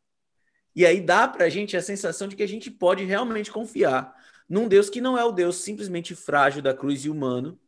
E 0.74 0.86
aí 0.86 0.98
dá 0.98 1.28
para 1.28 1.44
a 1.44 1.48
gente 1.50 1.76
a 1.76 1.82
sensação 1.82 2.26
de 2.26 2.34
que 2.34 2.42
a 2.42 2.48
gente 2.48 2.70
pode 2.70 3.04
realmente 3.04 3.50
confiar 3.50 4.16
num 4.48 4.66
Deus 4.66 4.88
que 4.88 4.98
não 4.98 5.18
é 5.18 5.22
o 5.22 5.30
Deus 5.30 5.56
simplesmente 5.56 6.14
frágil 6.14 6.62
da 6.62 6.72
cruz 6.72 7.04
e 7.04 7.10
humano, 7.10 7.60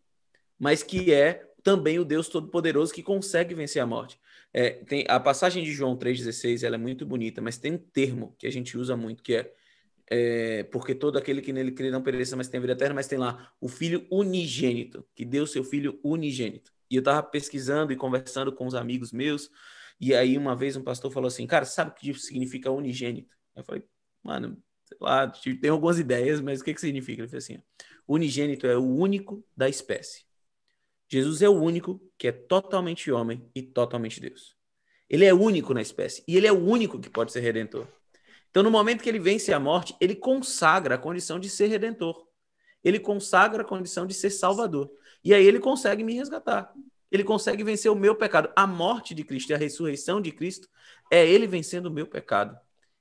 mas 0.58 0.82
que 0.82 1.12
é 1.12 1.46
também 1.62 1.98
o 1.98 2.06
Deus 2.06 2.26
todo-poderoso 2.26 2.90
que 2.90 3.02
consegue 3.02 3.54
vencer 3.54 3.82
a 3.82 3.86
morte. 3.86 4.18
É, 4.50 4.70
tem 4.70 5.04
a 5.10 5.20
passagem 5.20 5.62
de 5.62 5.72
João 5.72 5.94
3,16 5.94 6.64
ela 6.64 6.76
é 6.76 6.78
muito 6.78 7.04
bonita, 7.04 7.42
mas 7.42 7.58
tem 7.58 7.72
um 7.72 7.78
termo 7.78 8.34
que 8.38 8.46
a 8.46 8.50
gente 8.50 8.78
usa 8.78 8.96
muito, 8.96 9.22
que 9.22 9.34
é, 9.34 9.52
é 10.08 10.62
porque 10.72 10.94
todo 10.94 11.18
aquele 11.18 11.42
que 11.42 11.52
nele 11.52 11.70
crê 11.70 11.90
não 11.90 12.00
pereça, 12.00 12.34
mas 12.34 12.48
tem 12.48 12.58
vida 12.62 12.72
eterna, 12.72 12.94
mas 12.94 13.08
tem 13.08 13.18
lá 13.18 13.52
o 13.60 13.68
Filho 13.68 14.06
unigênito, 14.10 15.04
que 15.14 15.26
deu 15.26 15.46
seu 15.46 15.62
Filho 15.62 16.00
unigênito. 16.02 16.72
E 16.90 16.96
eu 16.96 17.00
estava 17.00 17.22
pesquisando 17.22 17.92
e 17.92 17.96
conversando 17.96 18.50
com 18.50 18.66
os 18.66 18.74
amigos 18.74 19.12
meus 19.12 19.50
e 20.00 20.14
aí, 20.14 20.36
uma 20.36 20.56
vez, 20.56 20.76
um 20.76 20.82
pastor 20.82 21.10
falou 21.10 21.28
assim: 21.28 21.46
Cara, 21.46 21.64
sabe 21.64 21.90
o 21.90 21.94
que 21.94 22.14
significa 22.14 22.70
unigênito? 22.70 23.34
Eu 23.54 23.64
falei, 23.64 23.84
mano, 24.22 24.60
sei 24.84 24.96
lá, 25.00 25.28
tem 25.28 25.70
algumas 25.70 25.98
ideias, 25.98 26.40
mas 26.40 26.60
o 26.60 26.64
que, 26.64 26.74
que 26.74 26.80
significa? 26.80 27.22
Ele 27.22 27.28
falou 27.28 27.38
assim: 27.38 27.62
Unigênito 28.06 28.66
é 28.66 28.76
o 28.76 28.84
único 28.84 29.44
da 29.56 29.68
espécie. 29.68 30.24
Jesus 31.08 31.42
é 31.42 31.48
o 31.48 31.60
único 31.60 32.00
que 32.16 32.28
é 32.28 32.32
totalmente 32.32 33.12
homem 33.12 33.48
e 33.54 33.62
totalmente 33.62 34.20
Deus. 34.20 34.56
Ele 35.08 35.26
é 35.26 35.34
único 35.34 35.74
na 35.74 35.82
espécie 35.82 36.24
e 36.26 36.36
ele 36.36 36.46
é 36.46 36.52
o 36.52 36.58
único 36.58 36.98
que 36.98 37.10
pode 37.10 37.32
ser 37.32 37.40
redentor. 37.40 37.86
Então, 38.50 38.62
no 38.62 38.70
momento 38.70 39.02
que 39.02 39.08
ele 39.08 39.18
vence 39.18 39.52
a 39.52 39.60
morte, 39.60 39.94
ele 40.00 40.14
consagra 40.14 40.94
a 40.94 40.98
condição 40.98 41.38
de 41.38 41.50
ser 41.50 41.66
redentor. 41.66 42.26
Ele 42.82 42.98
consagra 42.98 43.62
a 43.62 43.64
condição 43.64 44.06
de 44.06 44.14
ser 44.14 44.30
salvador. 44.30 44.90
E 45.22 45.32
aí 45.32 45.44
ele 45.44 45.60
consegue 45.60 46.02
me 46.02 46.14
resgatar 46.14 46.72
ele 47.12 47.24
consegue 47.24 47.62
vencer 47.62 47.90
o 47.92 47.96
meu 47.96 48.14
pecado. 48.16 48.50
A 48.56 48.66
morte 48.66 49.14
de 49.14 49.24
Cristo 49.24 49.50
e 49.50 49.54
a 49.54 49.58
ressurreição 49.58 50.20
de 50.20 50.32
Cristo 50.32 50.68
é 51.10 51.26
ele 51.28 51.46
vencendo 51.46 51.86
o 51.86 51.90
meu 51.90 52.06
pecado. 52.06 52.58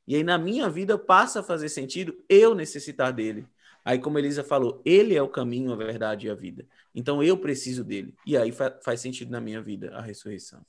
E 0.07 0.15
aí 0.15 0.23
na 0.23 0.37
minha 0.37 0.69
vida 0.69 0.97
passa 0.97 1.39
a 1.39 1.43
fazer 1.43 1.69
sentido 1.69 2.13
eu 2.29 2.53
necessitar 2.55 3.13
dele. 3.13 3.47
Aí, 3.83 3.97
como 3.99 4.19
Elisa 4.19 4.43
falou, 4.43 4.81
ele 4.85 5.15
é 5.15 5.21
o 5.21 5.29
caminho, 5.29 5.71
a 5.73 5.75
verdade 5.75 6.27
e 6.27 6.29
a 6.29 6.35
vida. 6.35 6.67
Então 6.93 7.23
eu 7.23 7.37
preciso 7.37 7.83
dele. 7.83 8.13
E 8.25 8.37
aí 8.37 8.51
fa 8.51 8.77
faz 8.83 8.99
sentido 9.01 9.31
na 9.31 9.41
minha 9.41 9.61
vida 9.61 9.95
a 9.95 10.01
ressurreição. 10.01 10.63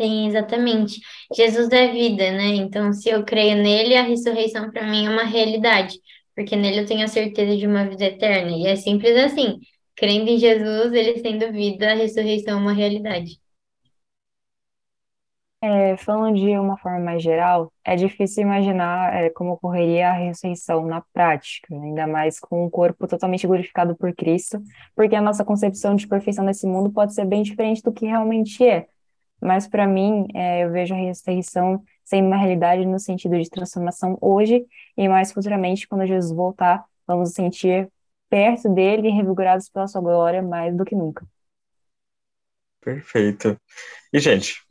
Sim, 0.00 0.28
exatamente. 0.28 1.00
Jesus 1.34 1.68
é 1.70 1.92
vida, 1.92 2.30
né? 2.32 2.46
Então, 2.56 2.92
se 2.92 3.08
eu 3.10 3.24
creio 3.24 3.56
nele, 3.62 3.94
a 3.96 4.02
ressurreição 4.02 4.70
para 4.70 4.86
mim 4.86 5.06
é 5.06 5.10
uma 5.10 5.24
realidade. 5.24 6.00
porque 6.34 6.56
nele 6.56 6.80
eu 6.80 6.86
tenho 6.86 7.04
a 7.04 7.08
certeza 7.08 7.56
de 7.56 7.66
uma 7.66 7.88
vida 7.88 8.04
eterna. 8.06 8.50
E 8.52 8.66
é 8.66 8.76
simples 8.76 9.16
assim. 9.16 9.60
Crendo 10.02 10.28
em 10.28 10.36
Jesus, 10.36 10.92
ele 10.92 11.20
sendo 11.20 11.52
vida, 11.52 11.92
a 11.92 11.94
ressurreição 11.94 12.58
é 12.58 12.60
uma 12.60 12.72
realidade. 12.72 13.40
É, 15.60 15.96
falando 15.96 16.34
de 16.34 16.58
uma 16.58 16.76
forma 16.76 16.98
mais 16.98 17.22
geral, 17.22 17.72
é 17.84 17.94
difícil 17.94 18.42
imaginar 18.42 19.14
é, 19.14 19.30
como 19.30 19.52
ocorreria 19.52 20.08
a 20.08 20.12
ressurreição 20.12 20.84
na 20.84 21.02
prática, 21.12 21.72
ainda 21.72 22.04
mais 22.08 22.40
com 22.40 22.66
um 22.66 22.68
corpo 22.68 23.06
totalmente 23.06 23.46
glorificado 23.46 23.94
por 23.94 24.12
Cristo, 24.12 24.60
porque 24.96 25.14
a 25.14 25.20
nossa 25.22 25.44
concepção 25.44 25.94
de 25.94 26.08
perfeição 26.08 26.44
nesse 26.44 26.66
mundo 26.66 26.90
pode 26.90 27.14
ser 27.14 27.24
bem 27.24 27.44
diferente 27.44 27.80
do 27.80 27.92
que 27.92 28.04
realmente 28.04 28.66
é. 28.66 28.88
Mas 29.40 29.68
para 29.68 29.86
mim, 29.86 30.26
é, 30.34 30.64
eu 30.64 30.72
vejo 30.72 30.94
a 30.94 30.96
ressurreição 30.96 31.80
sendo 32.02 32.26
uma 32.26 32.38
realidade 32.38 32.84
no 32.84 32.98
sentido 32.98 33.40
de 33.40 33.48
transformação 33.48 34.18
hoje 34.20 34.66
e 34.96 35.08
mais 35.08 35.30
futuramente, 35.30 35.86
quando 35.86 36.04
Jesus 36.04 36.32
voltar, 36.34 36.84
vamos 37.06 37.34
sentir 37.34 37.88
perto 38.32 38.66
dele 38.70 39.08
e 39.08 39.10
revigorados 39.10 39.68
pela 39.68 39.86
sua 39.86 40.00
glória 40.00 40.42
mais 40.42 40.74
do 40.74 40.86
que 40.86 40.94
nunca. 40.94 41.26
Perfeito. 42.80 43.60
E, 44.10 44.18
gente, 44.18 44.62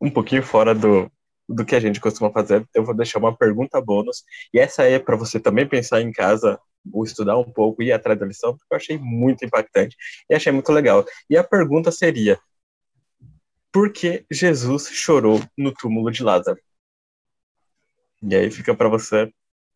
um 0.00 0.10
pouquinho 0.10 0.42
fora 0.42 0.74
do, 0.74 1.08
do 1.48 1.64
que 1.64 1.76
a 1.76 1.80
gente 1.80 2.00
costuma 2.00 2.32
fazer, 2.32 2.66
eu 2.74 2.84
vou 2.84 2.92
deixar 2.92 3.20
uma 3.20 3.36
pergunta 3.36 3.80
bônus. 3.80 4.24
E 4.52 4.58
essa 4.58 4.82
é 4.82 4.98
para 4.98 5.14
você 5.14 5.38
também 5.38 5.64
pensar 5.64 6.00
em 6.00 6.10
casa, 6.10 6.58
ou 6.92 7.04
estudar 7.04 7.38
um 7.38 7.48
pouco 7.48 7.84
e 7.84 7.86
ir 7.86 7.92
atrás 7.92 8.18
da 8.18 8.26
lição, 8.26 8.56
porque 8.56 8.74
eu 8.74 8.76
achei 8.76 8.98
muito 8.98 9.44
impactante 9.44 9.96
e 10.28 10.34
achei 10.34 10.50
muito 10.50 10.72
legal. 10.72 11.04
E 11.30 11.36
a 11.36 11.44
pergunta 11.44 11.92
seria: 11.92 12.36
por 13.70 13.92
que 13.92 14.26
Jesus 14.28 14.88
chorou 14.88 15.40
no 15.56 15.72
túmulo 15.72 16.10
de 16.10 16.24
Lázaro? 16.24 16.58
E 18.20 18.34
aí 18.34 18.50
fica 18.50 18.74
para 18.74 18.88
você 18.88 19.32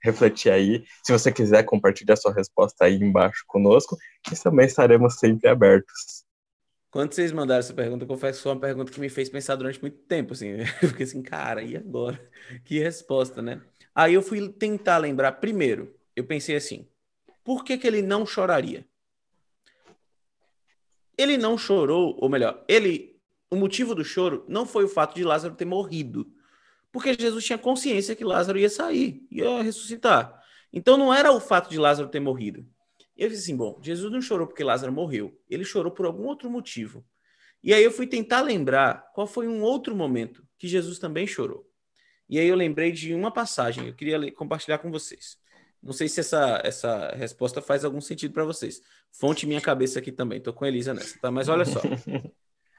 refletir 0.07 0.51
aí. 0.51 0.85
Se 1.03 1.13
você 1.13 1.31
quiser 1.33 1.63
compartilhar 1.65 2.17
sua 2.17 2.33
resposta 2.33 2.85
aí 2.85 2.95
embaixo 2.95 3.45
conosco, 3.47 3.97
nós 4.29 4.41
também 4.41 4.67
estaremos 4.67 5.19
sempre 5.19 5.49
abertos. 5.49 6.25
Quando 6.91 7.13
vocês 7.13 7.33
mandaram 7.33 7.61
essa 7.61 7.75
pergunta, 7.75 8.05
eu 8.05 8.09
confesso 8.09 8.39
que 8.39 8.43
foi 8.45 8.53
uma 8.53 8.61
pergunta 8.61 8.91
que 8.91 9.01
me 9.01 9.09
fez 9.09 9.29
pensar 9.29 9.57
durante 9.57 9.81
muito 9.83 9.99
tempo, 9.99 10.33
assim. 10.33 10.49
Eu 10.81 10.89
fiquei 10.89 11.05
assim, 11.05 11.23
cara, 11.23 11.63
e 11.63 11.77
agora? 11.77 12.19
Que 12.65 12.79
resposta, 12.79 13.43
né? 13.43 13.61
Aí 13.95 14.15
eu 14.15 14.23
fui 14.23 14.49
tentar 14.49 14.99
lembrar. 14.99 15.33
Primeiro, 15.33 15.95
eu 16.15 16.25
pensei 16.25 16.55
assim, 16.55 16.87
por 17.43 17.65
que, 17.65 17.79
que 17.79 17.87
ele 17.87 18.03
não 18.03 18.27
choraria? 18.27 18.87
Ele 21.19 21.37
não 21.39 21.57
chorou, 21.57 22.17
ou 22.21 22.29
melhor, 22.29 22.63
ele, 22.69 23.19
o 23.51 23.57
motivo 23.57 23.95
do 23.95 24.05
choro 24.05 24.45
não 24.49 24.67
foi 24.67 24.85
o 24.85 24.89
fato 24.89 25.15
de 25.15 25.25
Lázaro 25.25 25.55
ter 25.55 25.65
morrido, 25.65 26.31
porque 26.97 27.13
Jesus 27.13 27.45
tinha 27.45 27.59
consciência 27.59 28.17
que 28.17 28.25
Lázaro 28.25 28.59
ia 28.59 28.71
sair, 28.71 29.23
ia 29.31 29.61
ressuscitar. 29.61 30.43
Então 30.73 30.97
não 30.97 31.13
era 31.13 31.31
o 31.31 31.39
fato 31.39 31.69
de 31.69 31.77
Lázaro 31.77 32.09
ter 32.09 32.21
morrido. 32.21 32.67
Eu 33.15 33.29
disse 33.29 33.43
assim: 33.43 33.55
bom, 33.55 33.79
Jesus 33.83 34.11
não 34.11 34.23
chorou 34.23 34.47
porque 34.47 34.65
Lázaro 34.65 34.91
morreu, 34.91 35.39
ele 35.47 35.63
chorou 35.63 35.93
por 35.93 36.07
algum 36.07 36.25
outro 36.25 36.49
motivo. 36.49 37.05
E 37.63 37.75
aí 37.75 37.85
eu 37.85 37.91
fui 37.91 38.07
tentar 38.07 38.41
lembrar 38.41 39.11
qual 39.13 39.27
foi 39.27 39.47
um 39.47 39.61
outro 39.61 39.95
momento 39.95 40.43
que 40.57 40.67
Jesus 40.67 40.99
também 40.99 41.27
chorou. 41.27 41.71
E 42.31 42.39
aí 42.39 42.49
eu 42.49 42.57
lembrei 42.57 42.91
de 42.91 43.13
uma 43.13 43.31
passagem, 43.31 43.89
eu 43.89 43.95
queria 43.95 44.33
compartilhar 44.33 44.79
com 44.79 44.91
vocês. 44.91 45.37
Não 45.83 45.93
sei 45.93 46.09
se 46.09 46.21
essa, 46.21 46.63
essa 46.65 47.11
resposta 47.15 47.61
faz 47.61 47.85
algum 47.85 48.01
sentido 48.01 48.33
para 48.33 48.45
vocês. 48.47 48.81
Fonte 49.13 49.47
minha 49.47 49.61
cabeça 49.61 49.99
aqui 49.99 50.11
também, 50.11 50.41
tô 50.41 50.51
com 50.51 50.65
a 50.65 50.69
Elisa 50.69 50.95
nessa, 50.95 51.19
tá? 51.21 51.31
Mas 51.31 51.51
olha 51.51 51.67
só. 51.67 51.79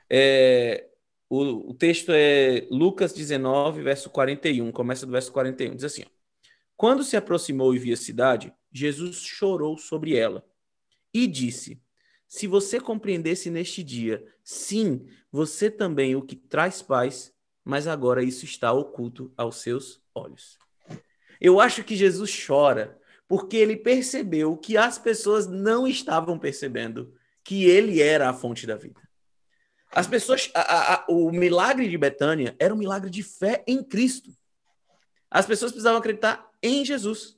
É, 0.10 0.88
o, 1.30 1.72
o 1.72 1.74
texto 1.74 2.12
é 2.14 2.68
Lucas 2.72 3.14
19, 3.14 3.82
verso 3.82 4.10
41, 4.10 4.72
começa 4.72 5.06
do 5.06 5.12
verso 5.12 5.32
41, 5.32 5.76
diz 5.76 5.84
assim: 5.84 6.04
ó, 6.04 6.10
Quando 6.76 7.04
se 7.04 7.18
aproximou 7.18 7.76
e 7.76 7.80
viu 7.80 7.94
a 7.94 7.98
cidade, 7.98 8.54
Jesus 8.72 9.18
chorou 9.18 9.78
sobre 9.78 10.16
ela 10.16 10.46
e 11.14 11.28
disse: 11.28 11.82
Se 12.28 12.48
você 12.48 12.80
compreendesse 12.80 13.50
neste 13.50 13.84
dia, 13.84 14.26
sim, 14.44 15.06
você 15.32 15.70
também 15.70 16.16
o 16.16 16.22
que 16.22 16.36
traz 16.36 16.82
paz, 16.82 17.34
mas 17.64 17.88
agora 17.88 18.24
isso 18.24 18.46
está 18.46 18.72
oculto 18.72 19.32
aos 19.36 19.58
seus 19.58 20.02
olhos. 20.16 20.58
Eu 21.40 21.60
acho 21.60 21.84
que 21.84 21.96
Jesus 21.96 22.46
chora 22.46 22.98
porque 23.28 23.58
ele 23.58 23.76
percebeu 23.76 24.56
que 24.56 24.78
as 24.78 24.98
pessoas 24.98 25.46
não 25.48 25.86
estavam 25.86 26.40
percebendo 26.40 27.14
que 27.44 27.66
ele 27.66 28.02
era 28.02 28.30
a 28.30 28.34
fonte 28.34 28.66
da 28.66 28.78
vida. 28.78 29.07
As 29.92 30.08
pessoas, 30.08 30.50
a, 30.54 30.96
a, 30.96 31.06
o 31.08 31.32
milagre 31.32 31.88
de 31.88 31.98
Betânia 31.98 32.56
era 32.60 32.74
um 32.74 32.78
milagre 32.78 33.10
de 33.10 33.24
fé 33.24 33.64
em 33.66 33.84
Cristo. 33.84 34.32
As 35.30 35.46
pessoas 35.46 35.72
precisavam 35.72 36.00
acreditar 36.00 36.50
em 36.62 36.84
Jesus. 36.84 37.36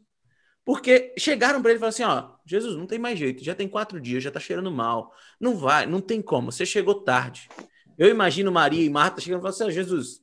Porque 0.65 1.13
chegaram 1.17 1.61
para 1.61 1.71
ele 1.71 1.77
e 1.77 1.79
falaram 1.79 1.95
assim: 1.95 2.03
ó, 2.03 2.37
Jesus, 2.45 2.75
não 2.75 2.85
tem 2.85 2.99
mais 2.99 3.17
jeito, 3.17 3.43
já 3.43 3.55
tem 3.55 3.67
quatro 3.67 3.99
dias, 3.99 4.23
já 4.23 4.31
tá 4.31 4.39
cheirando 4.39 4.71
mal. 4.71 5.13
Não 5.39 5.57
vai, 5.57 5.85
não 5.85 6.01
tem 6.01 6.21
como, 6.21 6.51
você 6.51 6.65
chegou 6.65 7.01
tarde. 7.01 7.49
Eu 7.97 8.07
imagino 8.07 8.51
Maria 8.51 8.83
e 8.83 8.89
Marta 8.89 9.21
chegando 9.21 9.39
e 9.39 9.41
falando 9.41 9.55
assim: 9.55 9.63
oh, 9.65 9.71
Jesus, 9.71 10.21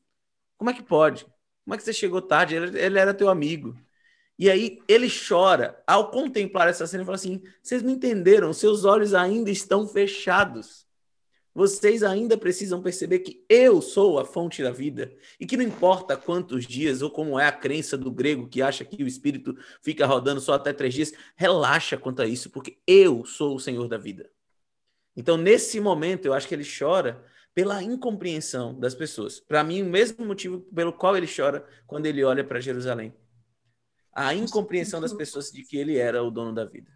como 0.57 0.71
é 0.71 0.73
que 0.73 0.83
pode? 0.83 1.25
Como 1.65 1.75
é 1.75 1.77
que 1.77 1.83
você 1.83 1.93
chegou 1.93 2.23
tarde? 2.23 2.55
Ele, 2.55 2.79
ele 2.79 2.99
era 2.99 3.13
teu 3.13 3.29
amigo. 3.29 3.77
E 4.39 4.51
aí 4.51 4.79
ele 4.87 5.09
chora 5.11 5.83
ao 5.87 6.11
contemplar 6.11 6.69
essa 6.69 6.87
cena 6.87 7.03
e 7.03 7.07
fala 7.07 7.17
assim: 7.17 7.43
vocês 7.63 7.83
não 7.83 7.91
entenderam, 7.91 8.53
seus 8.53 8.85
olhos 8.85 9.15
ainda 9.15 9.51
estão 9.51 9.89
fechados 9.89 10.86
vocês 11.57 12.03
ainda 12.03 12.37
precisam 12.37 12.83
perceber 12.83 13.21
que 13.21 13.43
eu 13.49 13.81
sou 13.81 14.19
a 14.19 14.27
fonte 14.27 14.63
da 14.63 14.71
vida 14.71 15.11
e 15.41 15.47
que 15.47 15.57
não 15.57 15.65
importa 15.65 16.15
quantos 16.15 16.67
dias 16.67 17.01
ou 17.01 17.11
como 17.11 17.41
é 17.41 17.47
a 17.47 17.53
crença 17.53 17.97
do 17.97 18.11
grego 18.11 18.47
que 18.47 18.61
acha 18.61 18.85
que 18.85 19.03
o 19.03 19.07
espírito 19.07 19.57
fica 19.81 20.05
rodando 20.05 20.39
só 20.39 20.53
até 20.53 20.71
três 20.75 20.93
dias, 20.93 21.15
relaxa 21.35 21.97
quanto 21.97 22.21
a 22.21 22.27
isso, 22.27 22.51
porque 22.51 22.77
eu 22.87 23.25
sou 23.25 23.57
o 23.57 23.59
Senhor 23.59 23.89
da 23.89 23.97
vida. 23.97 24.31
Então, 25.17 25.39
nesse 25.39 25.81
momento, 25.81 26.27
eu 26.27 26.35
acho 26.35 26.47
que 26.47 26.55
ele 26.55 26.63
chora 26.79 27.25
pela 27.55 27.83
incompreensão 27.83 28.79
das 28.79 28.95
pessoas. 28.95 29.41
Para 29.41 29.65
mim, 29.65 29.81
o 29.81 29.87
mesmo 29.87 30.27
motivo 30.27 30.61
pelo 30.61 30.93
qual 30.93 31.17
ele 31.17 31.27
chora 31.27 31.67
quando 31.87 32.05
ele 32.05 32.23
olha 32.23 32.45
para 32.45 32.61
Jerusalém. 32.61 33.15
A 34.13 34.35
incompreensão 34.35 35.01
das 35.01 35.15
pessoas 35.15 35.51
de 35.51 35.63
que 35.63 35.79
ele 35.79 35.97
era 35.97 36.23
o 36.23 36.31
dono 36.31 36.53
da 36.53 36.67
vida. 36.67 36.91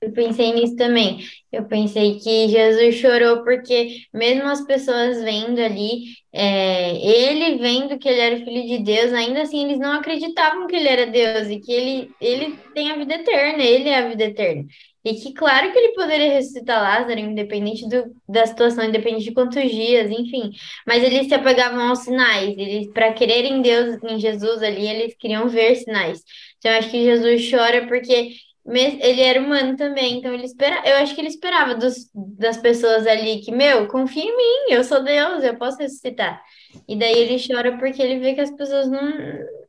Eu 0.00 0.12
pensei 0.12 0.52
nisso 0.52 0.76
também. 0.76 1.20
Eu 1.50 1.64
pensei 1.64 2.18
que 2.18 2.48
Jesus 2.48 2.96
chorou 2.96 3.42
porque, 3.42 4.02
mesmo 4.12 4.44
as 4.48 4.64
pessoas 4.66 5.22
vendo 5.22 5.58
ali, 5.58 6.16
é, 6.32 6.96
ele 6.96 7.56
vendo 7.58 7.98
que 7.98 8.08
ele 8.08 8.20
era 8.20 8.44
filho 8.44 8.66
de 8.66 8.84
Deus, 8.84 9.12
ainda 9.12 9.42
assim 9.42 9.64
eles 9.64 9.78
não 9.78 9.92
acreditavam 9.92 10.66
que 10.66 10.76
ele 10.76 10.88
era 10.88 11.06
Deus 11.06 11.48
e 11.48 11.60
que 11.60 11.72
ele, 11.72 12.10
ele 12.20 12.58
tem 12.74 12.90
a 12.90 12.96
vida 12.96 13.14
eterna, 13.14 13.62
ele 13.62 13.88
é 13.88 13.98
a 13.98 14.08
vida 14.08 14.24
eterna. 14.24 14.66
E 15.04 15.14
que, 15.14 15.32
claro, 15.32 15.70
que 15.72 15.78
ele 15.78 15.94
poderia 15.94 16.32
ressuscitar 16.32 16.82
Lázaro, 16.82 17.20
independente 17.20 17.88
do, 17.88 18.12
da 18.28 18.44
situação, 18.44 18.84
independente 18.84 19.24
de 19.24 19.32
quantos 19.32 19.70
dias, 19.70 20.10
enfim. 20.10 20.50
Mas 20.84 21.00
eles 21.04 21.28
se 21.28 21.34
apegavam 21.34 21.80
aos 21.88 22.00
sinais. 22.00 22.58
Eles, 22.58 22.88
para 22.88 23.12
quererem 23.12 23.62
Deus, 23.62 24.02
em 24.02 24.18
Jesus 24.18 24.60
ali, 24.64 24.84
eles 24.84 25.14
queriam 25.16 25.48
ver 25.48 25.76
sinais. 25.76 26.22
Então, 26.58 26.72
acho 26.72 26.90
que 26.90 27.04
Jesus 27.04 27.48
chora 27.48 27.86
porque 27.86 28.32
ele 28.68 29.20
era 29.20 29.40
humano 29.40 29.76
também, 29.76 30.18
então 30.18 30.32
ele 30.32 30.44
espera, 30.44 30.82
eu 30.88 30.96
acho 30.96 31.14
que 31.14 31.20
ele 31.20 31.28
esperava 31.28 31.74
dos, 31.74 32.10
das 32.14 32.56
pessoas 32.56 33.06
ali 33.06 33.40
que, 33.40 33.52
meu, 33.52 33.86
confia 33.86 34.24
em 34.24 34.36
mim, 34.36 34.74
eu 34.74 34.82
sou 34.82 35.04
Deus, 35.04 35.44
eu 35.44 35.56
posso 35.56 35.78
ressuscitar. 35.78 36.42
E 36.88 36.96
daí 36.96 37.16
ele 37.16 37.42
chora 37.44 37.78
porque 37.78 38.02
ele 38.02 38.18
vê 38.18 38.34
que 38.34 38.40
as 38.40 38.50
pessoas 38.50 38.88
não, 38.88 39.12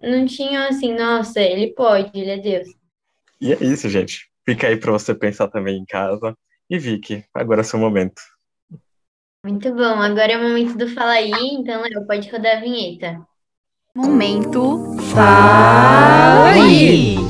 não 0.01 0.25
tinham 0.25 0.68
assim, 0.68 0.94
nossa, 0.96 1.39
ele 1.39 1.74
pode, 1.74 2.10
ele 2.13 2.32
é 2.32 2.38
Deus. 2.38 2.68
E 3.39 3.54
é 3.54 3.58
isso, 3.63 3.88
gente. 3.88 4.30
Fica 4.44 4.68
aí 4.68 4.77
para 4.77 4.92
você 4.92 5.13
pensar 5.13 5.48
também 5.50 5.77
em 5.77 5.86
casa. 5.86 6.36
E 6.70 6.80
Vicky, 6.80 7.24
agora 7.34 7.62
é 7.62 7.63
seu 7.63 7.80
momento. 7.80 8.22
Muito 9.46 9.74
bom, 9.74 10.01
agora 10.01 10.34
é 10.34 10.38
o 10.38 10.42
momento 10.42 10.77
do 10.77 10.88
Fala 10.89 11.12
aí, 11.12 11.32
então 11.32 11.82
Léo, 11.82 12.06
pode 12.08 12.30
rodar 12.30 12.58
a 12.58 12.60
vinheta. 12.60 13.22
Momento 13.96 14.96
Fala 15.13 16.51
aí! 16.51 17.26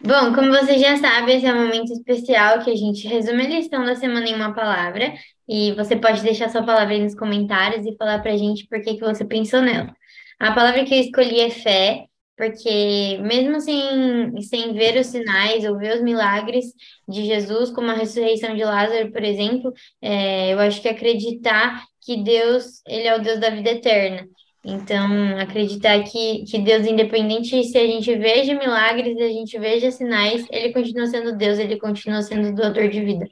Bom, 0.00 0.32
como 0.32 0.50
você 0.50 0.78
já 0.78 0.96
sabe, 0.96 1.32
esse 1.32 1.46
é 1.46 1.52
um 1.52 1.64
momento 1.66 1.92
especial 1.92 2.62
que 2.62 2.70
a 2.70 2.76
gente 2.76 3.06
resume 3.08 3.46
a 3.46 3.48
lição 3.48 3.84
da 3.84 3.96
semana 3.96 4.28
em 4.28 4.34
uma 4.34 4.54
palavra. 4.54 5.12
E 5.48 5.72
você 5.72 5.96
pode 5.96 6.22
deixar 6.22 6.48
sua 6.50 6.62
palavra 6.62 6.94
aí 6.94 7.02
nos 7.02 7.14
comentários 7.14 7.84
e 7.84 7.96
falar 7.96 8.20
pra 8.20 8.36
gente 8.36 8.66
por 8.68 8.80
que, 8.80 8.94
que 8.94 9.00
você 9.00 9.24
pensou 9.24 9.60
nela. 9.60 9.92
A 10.38 10.52
palavra 10.52 10.84
que 10.84 10.94
eu 10.94 11.00
escolhi 11.00 11.40
é 11.40 11.50
fé, 11.50 12.04
porque 12.36 13.18
mesmo 13.22 13.60
sem, 13.60 14.40
sem 14.42 14.72
ver 14.72 15.00
os 15.00 15.08
sinais 15.08 15.64
ou 15.64 15.76
ver 15.76 15.96
os 15.96 16.02
milagres 16.02 16.66
de 17.08 17.24
Jesus, 17.24 17.70
como 17.70 17.90
a 17.90 17.94
ressurreição 17.94 18.54
de 18.54 18.62
Lázaro, 18.64 19.10
por 19.10 19.24
exemplo, 19.24 19.72
é, 20.00 20.52
eu 20.54 20.60
acho 20.60 20.80
que 20.80 20.88
acreditar 20.88 21.84
que 22.02 22.22
Deus, 22.22 22.80
ele 22.86 23.08
é 23.08 23.16
o 23.16 23.22
Deus 23.22 23.40
da 23.40 23.50
vida 23.50 23.70
eterna. 23.70 24.28
Então, 24.64 25.38
acreditar 25.38 26.02
que, 26.02 26.44
que 26.44 26.58
Deus, 26.58 26.86
independente 26.86 27.62
se 27.64 27.78
a 27.78 27.86
gente 27.86 28.14
veja 28.16 28.54
milagres, 28.54 29.16
se 29.16 29.22
a 29.22 29.28
gente 29.28 29.58
veja 29.58 29.90
sinais, 29.90 30.46
ele 30.50 30.72
continua 30.72 31.06
sendo 31.06 31.36
Deus, 31.36 31.58
ele 31.58 31.78
continua 31.78 32.22
sendo 32.22 32.54
doador 32.54 32.88
de 32.88 33.02
vida. 33.02 33.26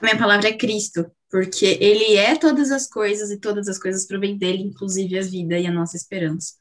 Minha 0.00 0.16
palavra 0.16 0.48
é 0.48 0.56
Cristo, 0.56 1.10
porque 1.30 1.76
ele 1.80 2.16
é 2.16 2.36
todas 2.36 2.70
as 2.70 2.88
coisas 2.88 3.30
e 3.30 3.38
todas 3.38 3.68
as 3.68 3.78
coisas 3.78 4.06
provêm 4.06 4.36
dele, 4.38 4.62
inclusive 4.62 5.18
a 5.18 5.22
vida 5.22 5.58
e 5.58 5.66
a 5.66 5.72
nossa 5.72 5.96
esperança. 5.96 6.54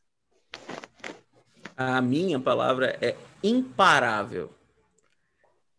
A 1.75 2.01
minha 2.01 2.39
palavra 2.39 2.98
é 3.01 3.15
imparável. 3.44 4.51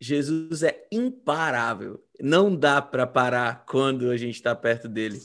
Jesus 0.01 0.63
é 0.63 0.87
imparável. 0.93 2.03
Não 2.21 2.55
dá 2.55 2.81
para 2.81 3.07
parar 3.07 3.65
quando 3.67 4.11
a 4.11 4.17
gente 4.17 4.37
está 4.37 4.55
perto 4.55 4.89
dele. 4.89 5.21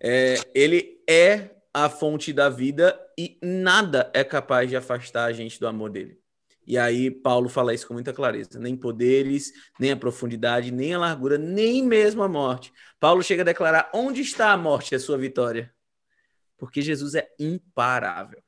É, 0.00 0.34
ele 0.52 1.00
é 1.08 1.55
a 1.78 1.90
fonte 1.90 2.32
da 2.32 2.48
vida 2.48 2.98
e 3.18 3.38
nada 3.42 4.10
é 4.14 4.24
capaz 4.24 4.70
de 4.70 4.74
afastar 4.74 5.26
a 5.26 5.32
gente 5.34 5.60
do 5.60 5.68
amor 5.68 5.90
dele. 5.90 6.18
E 6.66 6.78
aí 6.78 7.10
Paulo 7.10 7.50
fala 7.50 7.74
isso 7.74 7.86
com 7.86 7.92
muita 7.92 8.14
clareza. 8.14 8.58
Nem 8.58 8.74
poderes, 8.74 9.52
nem 9.78 9.92
a 9.92 9.96
profundidade, 9.96 10.72
nem 10.72 10.94
a 10.94 10.98
largura, 10.98 11.36
nem 11.36 11.82
mesmo 11.82 12.22
a 12.22 12.28
morte. 12.28 12.72
Paulo 12.98 13.22
chega 13.22 13.42
a 13.42 13.44
declarar: 13.44 13.90
onde 13.92 14.22
está 14.22 14.52
a 14.52 14.56
morte, 14.56 14.94
a 14.94 14.98
sua 14.98 15.18
vitória? 15.18 15.70
Porque 16.56 16.80
Jesus 16.80 17.14
é 17.14 17.28
imparável. 17.38 18.42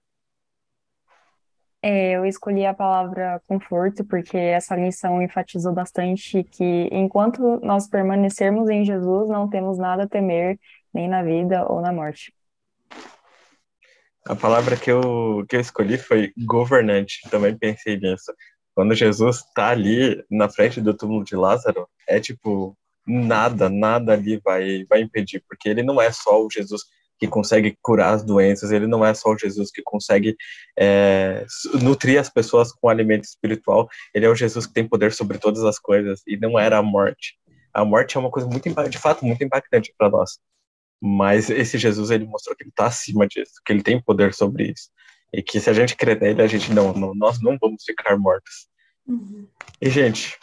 É, 1.83 2.13
eu 2.13 2.25
escolhi 2.25 2.65
a 2.65 2.73
palavra 2.73 3.43
conforto 3.47 4.07
porque 4.07 4.39
essa 4.39 4.75
lição 4.75 5.21
enfatizou 5.21 5.75
bastante 5.75 6.43
que 6.45 6.89
enquanto 6.91 7.61
nós 7.61 7.87
permanecermos 7.87 8.71
em 8.71 8.87
Jesus, 8.87 9.29
não 9.29 9.51
temos 9.51 9.77
nada 9.77 10.05
a 10.05 10.09
temer, 10.09 10.59
nem 10.95 11.07
na 11.07 11.23
vida 11.23 11.71
ou 11.71 11.83
na 11.83 11.93
morte. 11.93 12.33
A 14.29 14.37
palavra 14.37 14.77
que 14.77 14.93
eu, 14.93 15.43
que 15.49 15.57
eu 15.57 15.61
escolhi 15.61 15.97
foi 15.97 16.35
governante, 16.37 17.23
também 17.31 17.57
pensei 17.57 17.97
nisso. 17.97 18.31
Quando 18.75 18.95
Jesus 18.95 19.39
está 19.39 19.71
ali 19.71 20.23
na 20.31 20.51
frente 20.51 20.83
do 20.83 20.93
túmulo 20.93 21.25
de 21.25 21.35
Lázaro, 21.35 21.89
é 22.07 22.21
tipo, 22.21 22.77
nada, 23.07 23.71
nada 23.71 24.13
ali 24.13 24.39
vai, 24.45 24.85
vai 24.85 25.01
impedir, 25.01 25.43
porque 25.49 25.67
ele 25.67 25.83
não 25.83 25.99
é 25.99 26.13
só 26.13 26.45
o 26.45 26.51
Jesus 26.51 26.83
que 27.19 27.27
consegue 27.27 27.79
curar 27.81 28.13
as 28.13 28.23
doenças, 28.23 28.71
ele 28.71 28.87
não 28.87 29.03
é 29.03 29.15
só 29.15 29.31
o 29.31 29.39
Jesus 29.39 29.71
que 29.71 29.81
consegue 29.83 30.37
é, 30.79 31.47
nutrir 31.83 32.21
as 32.21 32.29
pessoas 32.29 32.71
com 32.71 32.91
alimento 32.91 33.25
espiritual, 33.25 33.89
ele 34.15 34.27
é 34.27 34.29
o 34.29 34.35
Jesus 34.35 34.67
que 34.67 34.75
tem 34.75 34.87
poder 34.87 35.11
sobre 35.11 35.39
todas 35.39 35.65
as 35.65 35.79
coisas, 35.79 36.21
e 36.27 36.37
não 36.37 36.59
era 36.59 36.77
a 36.77 36.83
morte. 36.83 37.39
A 37.73 37.83
morte 37.83 38.19
é 38.19 38.21
uma 38.21 38.31
coisa 38.31 38.47
muito, 38.47 38.69
de 38.91 38.99
fato, 38.99 39.25
muito 39.25 39.43
impactante 39.43 39.95
para 39.97 40.11
nós. 40.11 40.39
Mas 41.01 41.49
esse 41.51 41.79
Jesus, 41.79 42.11
ele 42.11 42.27
mostrou 42.27 42.57
que 42.57 42.65
ele 42.65 42.71
está 42.71 42.87
acima 42.87 43.27
disso, 43.27 43.53
que 43.65 43.73
ele 43.73 43.83
tem 43.83 44.01
poder 44.01 44.35
sobre 44.35 44.73
isso. 44.73 44.91
E 45.33 45.43
que 45.43 45.61
se 45.61 45.69
a 45.69 45.73
gente 45.73 45.97
crer 45.97 46.21
nele, 46.21 46.43
a 46.43 46.47
gente 46.47 46.73
não, 46.73 46.93
não 46.93 47.15
nós 47.15 47.41
não 47.41 47.57
vamos 47.61 47.85
ficar 47.85 48.17
mortos. 48.17 48.69
Uhum. 49.07 49.47
E, 49.81 49.91
gente, 49.91 50.39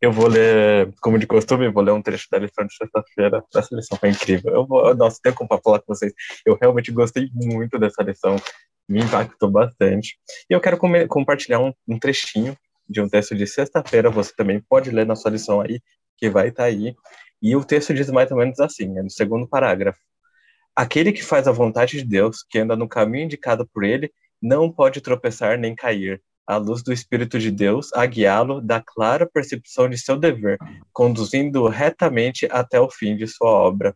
eu 0.00 0.12
vou 0.12 0.28
ler, 0.28 0.94
como 1.00 1.18
de 1.18 1.26
costume, 1.26 1.68
vou 1.70 1.82
ler 1.82 1.92
um 1.92 2.00
trecho 2.00 2.28
da 2.30 2.38
lição 2.38 2.64
de 2.64 2.74
sexta-feira. 2.74 3.44
Essa 3.54 3.74
lição 3.74 3.98
foi 3.98 4.10
incrível. 4.10 4.54
Eu 4.54 4.66
vou, 4.66 4.94
nossa, 4.94 5.18
tenho 5.22 5.34
como 5.34 5.48
falar 5.62 5.80
com 5.80 5.94
vocês. 5.94 6.12
Eu 6.46 6.56
realmente 6.60 6.92
gostei 6.92 7.28
muito 7.34 7.78
dessa 7.78 8.02
lição, 8.02 8.36
me 8.88 9.00
impactou 9.00 9.50
bastante. 9.50 10.16
E 10.48 10.54
eu 10.54 10.60
quero 10.60 10.78
com 10.78 10.88
compartilhar 11.08 11.58
um, 11.58 11.72
um, 11.88 11.98
trechinho 11.98 12.56
de 12.88 13.00
um 13.00 13.08
texto 13.08 13.34
de 13.34 13.46
sexta-feira. 13.46 14.08
Você 14.10 14.32
também 14.36 14.60
pode 14.60 14.90
ler 14.90 15.04
na 15.04 15.16
sua 15.16 15.32
lição 15.32 15.60
aí, 15.60 15.80
que 16.16 16.30
vai 16.30 16.48
estar 16.48 16.62
tá 16.62 16.68
aí. 16.68 16.94
E 17.40 17.54
o 17.54 17.64
texto 17.64 17.94
diz 17.94 18.10
mais 18.10 18.30
ou 18.30 18.38
menos 18.38 18.58
assim, 18.60 18.98
é 18.98 19.02
no 19.02 19.10
segundo 19.10 19.46
parágrafo. 19.46 20.00
Aquele 20.74 21.12
que 21.12 21.24
faz 21.24 21.48
a 21.48 21.52
vontade 21.52 21.98
de 21.98 22.04
Deus, 22.04 22.44
que 22.48 22.58
anda 22.58 22.76
no 22.76 22.88
caminho 22.88 23.24
indicado 23.24 23.66
por 23.66 23.84
ele, 23.84 24.12
não 24.40 24.70
pode 24.70 25.00
tropeçar 25.00 25.58
nem 25.58 25.74
cair, 25.74 26.22
à 26.46 26.56
luz 26.56 26.82
do 26.82 26.92
Espírito 26.92 27.38
de 27.38 27.50
Deus, 27.50 27.92
a 27.92 28.06
guiá-lo 28.06 28.60
da 28.60 28.80
clara 28.80 29.26
percepção 29.26 29.88
de 29.88 29.98
seu 29.98 30.16
dever, 30.16 30.56
conduzindo 30.92 31.68
retamente 31.68 32.48
até 32.50 32.80
o 32.80 32.88
fim 32.88 33.16
de 33.16 33.26
sua 33.26 33.50
obra. 33.50 33.94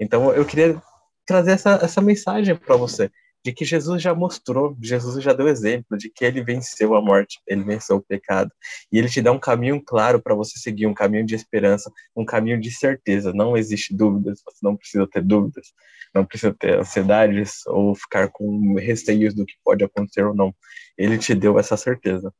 Então, 0.00 0.32
eu 0.32 0.44
queria 0.44 0.82
trazer 1.24 1.52
essa, 1.52 1.78
essa 1.80 2.00
mensagem 2.00 2.56
para 2.56 2.76
você, 2.76 3.10
de 3.44 3.52
que 3.52 3.64
Jesus 3.64 4.02
já 4.02 4.14
mostrou, 4.14 4.76
Jesus 4.80 5.22
já 5.22 5.34
deu 5.34 5.46
exemplo 5.46 5.98
de 5.98 6.08
que 6.08 6.24
ele 6.24 6.42
venceu 6.42 6.94
a 6.94 7.02
morte, 7.02 7.40
ele 7.46 7.62
venceu 7.62 7.96
o 7.96 8.02
pecado. 8.02 8.50
E 8.90 8.98
ele 8.98 9.08
te 9.08 9.20
dá 9.20 9.30
um 9.32 9.38
caminho 9.38 9.82
claro 9.84 10.20
para 10.20 10.34
você 10.34 10.58
seguir, 10.58 10.86
um 10.86 10.94
caminho 10.94 11.26
de 11.26 11.34
esperança, 11.34 11.92
um 12.16 12.24
caminho 12.24 12.58
de 12.58 12.70
certeza. 12.70 13.34
Não 13.34 13.54
existe 13.54 13.94
dúvidas, 13.94 14.40
você 14.42 14.58
não 14.62 14.74
precisa 14.74 15.06
ter 15.06 15.22
dúvidas, 15.22 15.74
não 16.14 16.24
precisa 16.24 16.54
ter 16.54 16.78
ansiedades 16.78 17.66
ou 17.66 17.94
ficar 17.94 18.28
com 18.30 18.76
receios 18.76 19.34
do 19.34 19.44
que 19.44 19.54
pode 19.62 19.84
acontecer 19.84 20.24
ou 20.24 20.34
não. 20.34 20.54
Ele 20.96 21.18
te 21.18 21.34
deu 21.34 21.58
essa 21.58 21.76
certeza. 21.76 22.32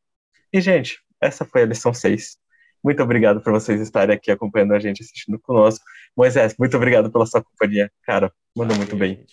E, 0.50 0.60
gente, 0.60 1.00
essa 1.20 1.44
foi 1.44 1.62
a 1.62 1.66
lição 1.66 1.92
6. 1.92 2.38
Muito 2.82 3.02
obrigado 3.02 3.42
por 3.42 3.52
vocês 3.52 3.80
estarem 3.80 4.16
aqui 4.16 4.30
acompanhando 4.30 4.74
a 4.74 4.78
gente, 4.80 5.02
assistindo 5.02 5.38
conosco. 5.38 5.84
Moisés, 6.16 6.54
muito 6.58 6.76
obrigado 6.76 7.10
pela 7.12 7.26
sua 7.26 7.42
companhia. 7.42 7.90
Cara, 8.04 8.32
mandou 8.56 8.76
muito 8.76 8.96
bem. 8.96 9.26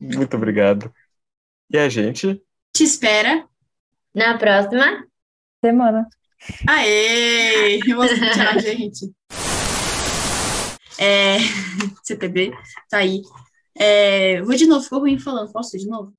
Muito 0.00 0.36
obrigado. 0.36 0.92
E 1.70 1.76
a 1.78 1.88
gente 1.88 2.40
te 2.72 2.84
espera 2.84 3.46
na 4.14 4.38
próxima 4.38 5.06
semana. 5.64 6.06
Aê! 6.66 7.78
Vamos 7.88 8.10
tchau, 8.10 8.60
gente. 8.60 9.12
É, 10.98 11.38
CTB, 12.02 12.52
tá 12.88 12.98
aí. 12.98 13.22
É, 13.76 14.42
vou 14.42 14.54
de 14.54 14.66
novo, 14.66 14.82
ficou 14.82 15.00
ruim 15.00 15.18
falando. 15.18 15.52
Posso 15.52 15.76
ir 15.76 15.80
de 15.80 15.86
novo? 15.86 16.12